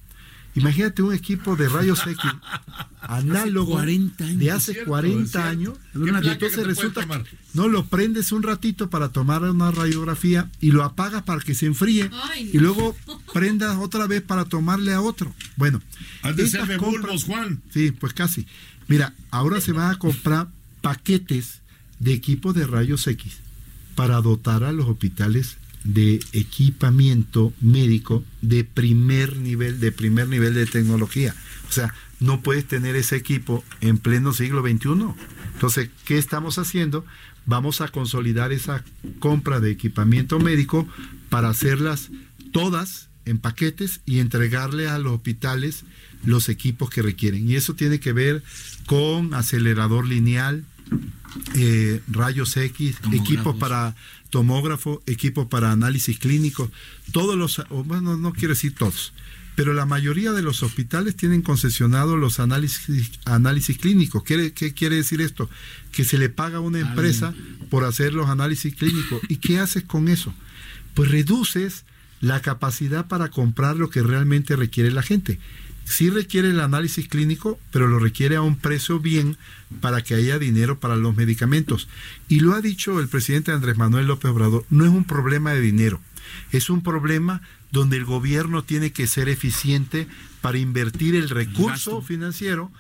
Imagínate 0.57 1.03
un 1.03 1.15
equipo 1.15 1.55
de 1.57 1.69
rayos 1.69 2.01
X 2.07 2.19
análogo 3.01 3.73
40 3.75 4.25
años. 4.25 4.39
de 4.39 4.51
hace 4.51 4.71
Es 4.73 4.75
cierto, 4.77 4.91
40 4.91 5.23
es 5.25 5.31
cierto. 5.31 5.49
años. 5.49 5.73
¿Qué 5.93 5.99
Y 5.99 6.03
placa 6.03 6.21
que 6.21 6.27
te 6.27 6.33
entonces 6.47 6.67
resulta 6.67 7.01
tomar? 7.03 7.23
que 7.25 7.37
no 7.55 7.69
lo 7.69 7.87
prendes 7.87 8.33
un 8.33 8.43
ratito 8.43 8.91
para 8.91 9.11
tomar 9.11 9.43
una 9.43 9.71
radiografía 9.71 10.51
y 10.61 10.73
lo 10.73 10.83
apagas 10.85 11.23
para 11.23 11.41
que 11.41 11.55
se 11.55 11.67
enfríe 11.67 12.11
Ay, 12.31 12.51
y 12.53 12.59
luego 12.59 12.97
prendas 13.33 13.77
otra 13.79 14.07
vez 14.07 14.23
para 14.23 14.45
tomarle 14.45 14.93
a 14.93 15.01
otro. 15.01 15.35
Bueno, 15.57 15.81
Han 16.23 16.37
de 16.37 16.49
ser 16.49 16.61
compras- 16.79 16.81
bulbos, 16.81 17.25
Juan. 17.25 17.63
Sí, 17.73 17.93
pues 17.93 18.13
casi. 18.13 18.47
Mira, 18.89 19.15
ahora 19.31 19.61
se 19.61 19.73
van 19.73 19.91
a 19.91 19.99
comprar 19.99 20.49
paquetes 20.81 21.61
de 21.99 22.13
equipos 22.13 22.55
de 22.55 22.67
rayos 22.67 23.07
X 23.07 23.39
para 23.95 24.21
dotar 24.21 24.65
a 24.65 24.73
los 24.73 24.87
hospitales 24.89 25.57
de 25.87 26.21
equipamiento 26.33 27.53
médico 27.61 28.25
de 28.43 28.65
primer 28.65 29.37
nivel, 29.37 29.81
de 29.81 29.93
primer 29.93 30.29
nivel 30.29 30.55
de 30.55 30.67
tecnología. 30.67 31.35
O 31.69 31.73
sea, 31.73 31.95
no 32.21 32.41
puedes 32.43 32.67
tener 32.67 32.97
ese 32.97 33.17
equipo 33.17 33.65
en 33.81 33.99
pleno 33.99 34.33
siglo 34.33 34.63
XXI. 34.63 35.15
Entonces, 35.55 35.91
¿qué 36.05 36.19
estamos 36.19 36.59
haciendo? 36.59 37.05
Vamos 37.45 37.81
a 37.81 37.89
consolidar 37.89 38.53
esa 38.53 38.85
compra 39.21 39.61
de 39.61 39.71
equipamiento 39.71 40.39
médico 40.39 40.89
para 41.29 41.49
hacerlas 41.49 42.11
todas 42.53 43.09
en 43.25 43.39
paquetes 43.39 44.01
y 44.07 44.21
entregarle 44.21 44.89
a 44.89 44.99
los 44.99 45.13
hospitales 45.13 45.85
los 46.25 46.49
equipos 46.49 46.91
que 46.91 47.03
requieren. 47.03 47.49
Y 47.49 47.57
eso 47.57 47.75
tiene 47.75 48.01
que 48.01 48.13
ver 48.13 48.43
con 48.87 49.35
acelerador 49.35 50.07
lineal, 50.07 50.65
eh, 51.55 52.01
rayos 52.09 52.57
X, 52.57 52.97
equipos 53.13 53.57
para 53.57 53.95
tomógrafo, 54.31 55.03
equipos 55.07 55.47
para 55.47 55.73
análisis 55.73 56.19
clínico, 56.19 56.71
todos 57.13 57.37
los, 57.37 57.63
bueno, 57.85 58.17
no 58.17 58.33
quiero 58.33 58.55
decir 58.55 58.75
todos, 58.75 59.13
pero 59.57 59.73
la 59.73 59.87
mayoría 59.87 60.33
de 60.33 60.43
los 60.43 60.63
hospitales 60.63 61.17
tienen 61.17 61.41
concesionados 61.41 62.19
los 62.19 62.41
análisis, 62.41 63.11
análisis 63.25 63.79
clínicos. 63.79 64.23
¿Qué, 64.23 64.53
¿Qué 64.53 64.75
quiere 64.75 64.97
decir 64.97 65.23
esto? 65.23 65.49
Que 65.93 66.05
se 66.05 66.19
le 66.19 66.29
paga 66.29 66.59
a 66.59 66.61
una 66.61 66.79
empresa 66.79 67.35
por 67.71 67.85
hacer 67.85 68.13
los 68.13 68.29
análisis 68.29 68.75
clínicos. 68.75 69.21
¿Y 69.31 69.37
qué 69.37 69.59
haces 69.59 69.83
con 69.83 70.09
eso? 70.09 70.35
Pues 70.93 71.11
reduces 71.11 71.87
la 72.21 72.41
capacidad 72.41 73.09
para 73.09 73.31
comprar 73.31 73.77
lo 73.77 73.89
que 73.89 74.03
realmente 74.03 74.57
requiere 74.57 74.91
la 74.91 75.03
gente. 75.03 75.39
Sí 75.87 76.11
requiere 76.11 76.51
el 76.51 76.59
análisis 76.59 77.09
clínico, 77.09 77.61
pero 77.71 77.87
lo 77.87 78.01
requiere 78.01 78.35
a 78.35 78.43
un 78.43 78.57
precio 78.57 78.99
bien 78.99 79.39
para 79.81 80.03
que 80.03 80.15
haya 80.15 80.39
dinero 80.39 80.81
para 80.81 80.97
los 80.97 81.17
medicamentos. 81.17 81.89
Y 82.29 82.41
lo 82.41 82.55
ha 82.55 82.61
dicho 82.61 82.99
el 82.99 83.09
presidente 83.09 83.53
Andrés 83.53 83.77
Manuel 83.77 84.09
López 84.09 84.33
Obrador, 84.33 84.67
no 84.69 84.85
es 84.85 84.91
un 84.91 85.05
problema 85.05 85.53
de 85.53 85.61
dinero, 85.61 86.01
es 86.51 86.71
un 86.71 86.83
problema 86.83 87.41
donde 87.71 87.97
el 87.97 88.05
gobierno 88.05 88.65
tiene 88.65 88.91
que 88.91 89.07
ser 89.07 89.29
eficiente 89.29 90.09
para 90.41 90.59
invertir 90.59 91.15
el 91.15 91.29
recurso 91.29 92.03
financiero, 92.03 92.73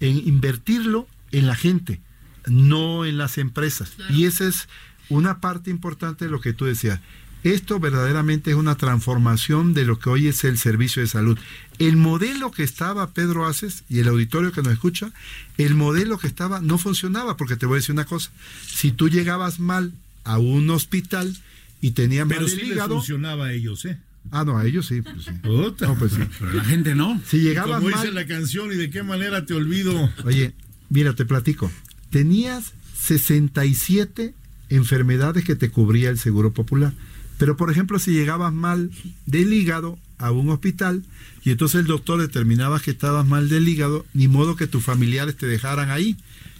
en 0.00 0.16
invertirlo 0.26 1.06
en 1.32 1.46
la 1.46 1.56
gente, 1.56 2.00
no 2.46 3.04
en 3.04 3.18
las 3.18 3.36
empresas. 3.36 3.92
Y 4.08 4.24
esa 4.24 4.48
es 4.48 4.68
una 5.10 5.40
parte 5.40 5.70
importante 5.70 6.24
de 6.24 6.30
lo 6.30 6.40
que 6.40 6.54
tú 6.54 6.64
decías. 6.64 7.00
Esto 7.44 7.78
verdaderamente 7.78 8.50
es 8.50 8.56
una 8.56 8.74
transformación 8.74 9.74
de 9.74 9.84
lo 9.84 9.98
que 9.98 10.08
hoy 10.08 10.28
es 10.28 10.44
el 10.44 10.56
servicio 10.56 11.02
de 11.02 11.08
salud. 11.08 11.38
El 11.78 11.98
modelo 11.98 12.50
que 12.50 12.62
estaba 12.62 13.10
Pedro 13.10 13.46
Aces 13.46 13.84
y 13.90 13.98
el 13.98 14.08
auditorio 14.08 14.50
que 14.50 14.62
nos 14.62 14.72
escucha, 14.72 15.12
el 15.58 15.74
modelo 15.74 16.18
que 16.18 16.26
estaba 16.26 16.62
no 16.62 16.78
funcionaba, 16.78 17.36
porque 17.36 17.56
te 17.56 17.66
voy 17.66 17.74
a 17.74 17.80
decir 17.80 17.92
una 17.92 18.06
cosa, 18.06 18.30
si 18.66 18.92
tú 18.92 19.10
llegabas 19.10 19.60
mal 19.60 19.92
a 20.24 20.38
un 20.38 20.70
hospital 20.70 21.36
y 21.82 21.90
tenías 21.90 22.26
mal 22.26 22.38
Pero 22.38 22.46
el 22.46 22.52
sí 22.52 22.66
hígado, 22.66 22.94
funcionaba 22.94 23.46
a 23.46 23.52
ellos, 23.52 23.84
¿eh? 23.84 23.98
ah 24.30 24.44
no, 24.44 24.56
a 24.56 24.64
ellos 24.64 24.86
sí, 24.86 25.02
pues 25.02 25.24
sí. 25.24 25.32
Puta. 25.42 25.86
No, 25.86 25.98
pues 25.98 26.12
sí. 26.12 26.22
Pero 26.38 26.54
la 26.54 26.64
gente 26.64 26.94
no. 26.94 27.20
Si 27.26 27.40
llegabas 27.40 27.80
Como 27.80 27.90
mal, 27.90 28.00
dice 28.00 28.14
la 28.14 28.26
canción, 28.26 28.72
y 28.72 28.76
de 28.76 28.88
qué 28.88 29.02
manera 29.02 29.44
te 29.44 29.52
olvido. 29.52 30.10
Oye, 30.24 30.54
mira, 30.88 31.12
te 31.12 31.26
platico. 31.26 31.70
Tenías 32.08 32.72
67 33.00 34.34
enfermedades 34.70 35.44
que 35.44 35.56
te 35.56 35.68
cubría 35.68 36.08
el 36.08 36.18
Seguro 36.18 36.54
Popular. 36.54 36.94
Pero, 37.38 37.56
por 37.56 37.70
ejemplo, 37.70 37.98
si 37.98 38.12
llegabas 38.12 38.52
mal 38.52 38.90
del 39.26 39.52
hígado 39.52 39.98
a 40.18 40.30
un 40.30 40.50
hospital 40.50 41.02
y 41.44 41.50
entonces 41.50 41.80
el 41.80 41.86
doctor 41.86 42.20
determinaba 42.20 42.80
que 42.80 42.92
estabas 42.92 43.26
mal 43.26 43.48
del 43.48 43.68
hígado, 43.68 44.06
ni 44.14 44.28
modo 44.28 44.56
que 44.56 44.66
tus 44.66 44.84
familiares 44.84 45.36
te 45.36 45.46
dejaran 45.46 45.90
ahí. 45.90 46.16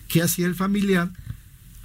¿Qué 0.08 0.22
hacía 0.22 0.46
el 0.46 0.54
familiar? 0.54 1.10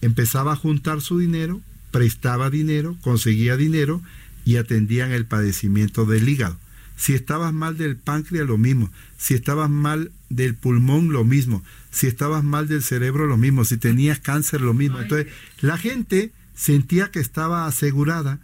Empezaba 0.01 0.53
a 0.53 0.57
juntar 0.57 1.01
su 1.01 1.19
dinero, 1.19 1.61
prestaba 1.91 2.49
dinero, 2.49 2.97
conseguía 3.01 3.57
dinero 3.57 4.01
y 4.45 4.57
atendían 4.57 5.11
el 5.11 5.25
padecimiento 5.25 6.05
del 6.05 6.27
hígado. 6.27 6.57
Si 6.99 7.13
estabas 7.13 7.53
mal 7.53 7.77
del 7.77 7.95
páncreas, 7.95 8.45
lo 8.45 8.57
mismo. 8.57 8.91
Si 9.17 9.33
estabas 9.33 9.69
mal 9.69 10.11
del 10.29 10.55
pulmón, 10.55 11.13
lo 11.13 11.23
mismo. 11.23 11.63
Si 11.91 12.07
estabas 12.07 12.43
mal 12.43 12.67
del 12.67 12.83
cerebro, 12.83 13.25
lo 13.25 13.37
mismo. 13.37 13.63
Si 13.63 13.77
tenías 13.77 14.19
cáncer, 14.19 14.59
lo 14.59 14.73
mismo. 14.73 14.99
Entonces, 14.99 15.31
la 15.61 15.77
gente 15.77 16.33
sentía 16.55 17.09
que 17.09 17.21
estaba 17.21 17.67
asegurada, 17.67 18.39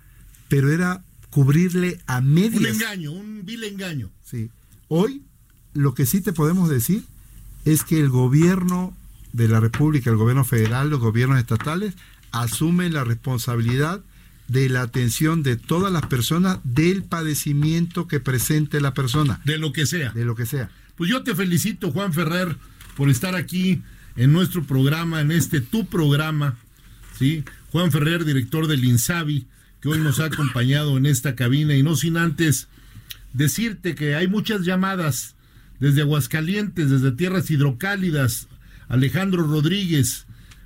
pero 0.47 0.71
era 0.71 1.03
cubrirle 1.29 1.99
a 2.08 2.19
Un 2.19 2.34
medias. 2.34 2.75
engaño, 2.75 3.12
un 3.12 3.45
vil 3.45 3.63
engaño. 3.63 4.10
Sí. 4.23 4.49
Hoy, 4.88 5.21
lo 5.73 5.93
que 5.93 6.05
sí 6.05 6.21
te 6.21 6.34
podemos 6.34 6.69
decir 6.69 7.03
es 7.65 7.84
que 7.84 7.99
el 7.99 8.10
gobierno 8.10 8.95
de 9.34 9.47
la 9.47 9.60
República, 9.60 10.10
el 10.10 10.15
gobierno 10.17 10.45
federal, 10.45 10.89
los 10.89 10.99
gobiernos 10.99 11.39
estatales, 11.39 11.95
asumen 12.31 12.93
la 12.93 13.03
responsabilidad 13.03 14.01
de 14.47 14.69
la 14.69 14.84
atención 14.84 15.41
de 15.43 15.58
todas 15.58 15.91
las 15.91 16.05
personas 16.05 16.60
del 16.63 17.03
padecimiento 17.03 18.08
que 18.08 18.19
presente 18.19 18.79
la 18.79 18.93
persona, 18.93 19.41
De 19.43 19.58
lo 19.58 19.73
que 19.73 19.86
sea. 19.86 20.12
de 20.12 20.23
lo 20.23 20.36
que 20.36 20.45
sea. 20.45 20.69
Pues 20.95 21.10
yo 21.10 21.23
te 21.23 21.36
felicito, 21.36 21.91
Juan 21.91 22.13
Ferrer, 22.13 22.55
por 22.95 23.10
estar 23.10 23.36
aquí 23.36 23.81
en 24.15 24.31
nuestro 24.31 24.63
programa, 24.63 25.19
en 25.21 25.31
este 25.31 25.60
tu 25.62 25.88
programa, 25.88 26.55
¿sí? 27.17 27.43
Juan 27.71 27.91
Ferrer, 27.91 28.23
director 28.23 28.67
del 28.67 28.86
INSABI, 28.86 29.47
que 29.85 29.89
hoy 29.89 29.99
nos 29.99 30.19
ha 30.19 30.25
acompañado 30.25 30.97
en 30.97 31.05
esta 31.05 31.35
cabina, 31.35 31.75
y 31.75 31.83
no 31.83 31.95
sin 31.95 32.17
antes 32.17 32.69
decirte 33.33 33.93
que 33.93 34.15
hay 34.15 34.27
muchas 34.27 34.65
llamadas 34.65 35.35
desde 35.79 36.01
Aguascalientes, 36.01 36.89
desde 36.89 37.11
tierras 37.11 37.51
hidrocálidas, 37.51 38.47
Alejandro 38.87 39.43
Rodríguez, 39.43 40.25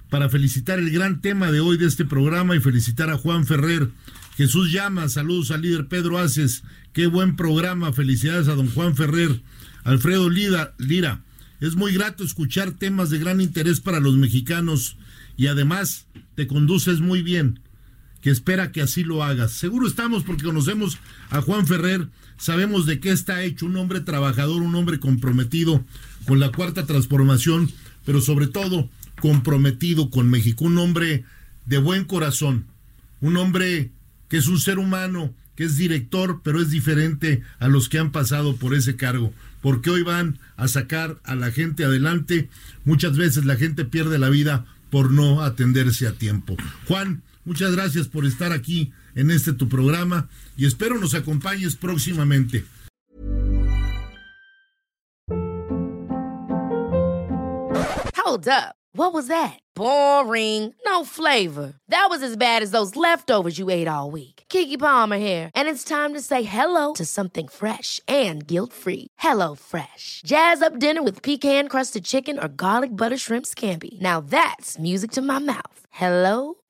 para 0.09 0.29
felicitar 0.29 0.79
el 0.79 0.89
gran 0.89 1.19
tema 1.19 1.51
de 1.51 1.59
hoy 1.59 1.75
de 1.75 1.87
este 1.87 2.05
programa 2.05 2.55
y 2.55 2.61
felicitar 2.61 3.09
a 3.09 3.17
Juan 3.17 3.45
Ferrer. 3.45 3.89
Jesús 4.37 4.71
Llama, 4.71 5.09
saludos 5.09 5.51
al 5.51 5.63
líder 5.63 5.87
Pedro 5.87 6.17
Aces, 6.17 6.63
qué 6.93 7.07
buen 7.07 7.35
programa, 7.35 7.91
felicidades 7.91 8.47
a 8.47 8.55
don 8.55 8.69
Juan 8.69 8.95
Ferrer. 8.95 9.41
Alfredo 9.83 10.29
Lira, 10.29 11.25
es 11.59 11.75
muy 11.75 11.91
grato 11.93 12.23
escuchar 12.23 12.71
temas 12.71 13.09
de 13.09 13.19
gran 13.19 13.41
interés 13.41 13.81
para 13.81 13.99
los 13.99 14.15
mexicanos 14.15 14.95
y 15.35 15.47
además 15.47 16.07
te 16.35 16.47
conduces 16.47 17.01
muy 17.01 17.21
bien, 17.21 17.59
que 18.21 18.29
espera 18.29 18.71
que 18.71 18.81
así 18.81 19.03
lo 19.03 19.23
hagas. 19.23 19.51
Seguro 19.51 19.87
estamos 19.87 20.23
porque 20.23 20.43
conocemos 20.43 20.97
a 21.29 21.41
Juan 21.41 21.67
Ferrer, 21.67 22.07
sabemos 22.37 22.85
de 22.85 22.99
qué 22.99 23.11
está 23.11 23.43
hecho, 23.43 23.65
un 23.65 23.77
hombre 23.77 24.01
trabajador, 24.01 24.61
un 24.61 24.75
hombre 24.75 24.99
comprometido 24.99 25.83
con 26.25 26.39
la 26.39 26.51
cuarta 26.51 26.85
transformación, 26.85 27.71
pero 28.05 28.21
sobre 28.21 28.47
todo 28.47 28.89
comprometido 29.19 30.09
con 30.09 30.29
México, 30.29 30.65
un 30.65 30.77
hombre 30.77 31.23
de 31.65 31.77
buen 31.77 32.05
corazón, 32.05 32.65
un 33.21 33.37
hombre 33.37 33.91
que 34.27 34.37
es 34.37 34.47
un 34.47 34.59
ser 34.59 34.79
humano, 34.79 35.33
que 35.55 35.65
es 35.65 35.75
director, 35.75 36.41
pero 36.43 36.61
es 36.61 36.69
diferente 36.69 37.41
a 37.59 37.67
los 37.67 37.89
que 37.89 37.99
han 37.99 38.11
pasado 38.11 38.55
por 38.55 38.73
ese 38.73 38.95
cargo, 38.95 39.33
porque 39.61 39.89
hoy 39.89 40.03
van 40.03 40.39
a 40.55 40.67
sacar 40.67 41.19
a 41.23 41.35
la 41.35 41.51
gente 41.51 41.83
adelante. 41.83 42.49
Muchas 42.85 43.17
veces 43.17 43.45
la 43.45 43.57
gente 43.57 43.83
pierde 43.83 44.19
la 44.19 44.29
vida 44.29 44.65
por 44.89 45.11
no 45.11 45.41
atenderse 45.41 46.07
a 46.07 46.13
tiempo. 46.13 46.55
Juan, 46.87 47.21
Muchas 47.49 47.75
gracias 47.75 48.07
por 48.07 48.27
estar 48.27 48.53
aquí 48.53 48.93
en 49.15 49.31
este 49.31 49.53
tu 49.53 49.67
programa 49.67 50.29
y 50.55 50.67
espero 50.67 50.99
nos 50.99 51.15
acompañes 51.15 51.75
próximamente. 51.75 52.63
Hold 58.15 58.47
up. 58.47 58.75
What 58.93 59.13
was 59.13 59.27
that? 59.29 59.57
Boring. 59.75 60.75
No 60.85 61.03
flavor. 61.03 61.73
That 61.87 62.09
was 62.11 62.21
as 62.21 62.37
bad 62.37 62.61
as 62.61 62.69
those 62.69 62.95
leftovers 62.95 63.57
you 63.57 63.71
ate 63.71 63.87
all 63.87 64.11
week. 64.11 64.43
Kiki 64.47 64.77
Palmer 64.77 65.17
here, 65.17 65.49
and 65.55 65.67
it's 65.67 65.83
time 65.83 66.13
to 66.13 66.21
say 66.21 66.43
hello 66.43 66.93
to 66.93 67.05
something 67.05 67.47
fresh 67.47 67.99
and 68.07 68.45
guilt-free. 68.45 69.07
Hello 69.17 69.55
Fresh. 69.55 70.21
Jazz 70.23 70.61
up 70.61 70.77
dinner 70.77 71.01
with 71.01 71.23
pecan-crusted 71.23 72.03
chicken 72.03 72.37
or 72.39 72.47
garlic 72.47 72.95
butter 72.95 73.17
shrimp 73.17 73.45
scampi. 73.45 73.99
Now 74.01 74.21
that's 74.21 74.77
music 74.77 75.11
to 75.11 75.21
my 75.21 75.39
mouth. 75.39 75.79
Hello 75.91 76.58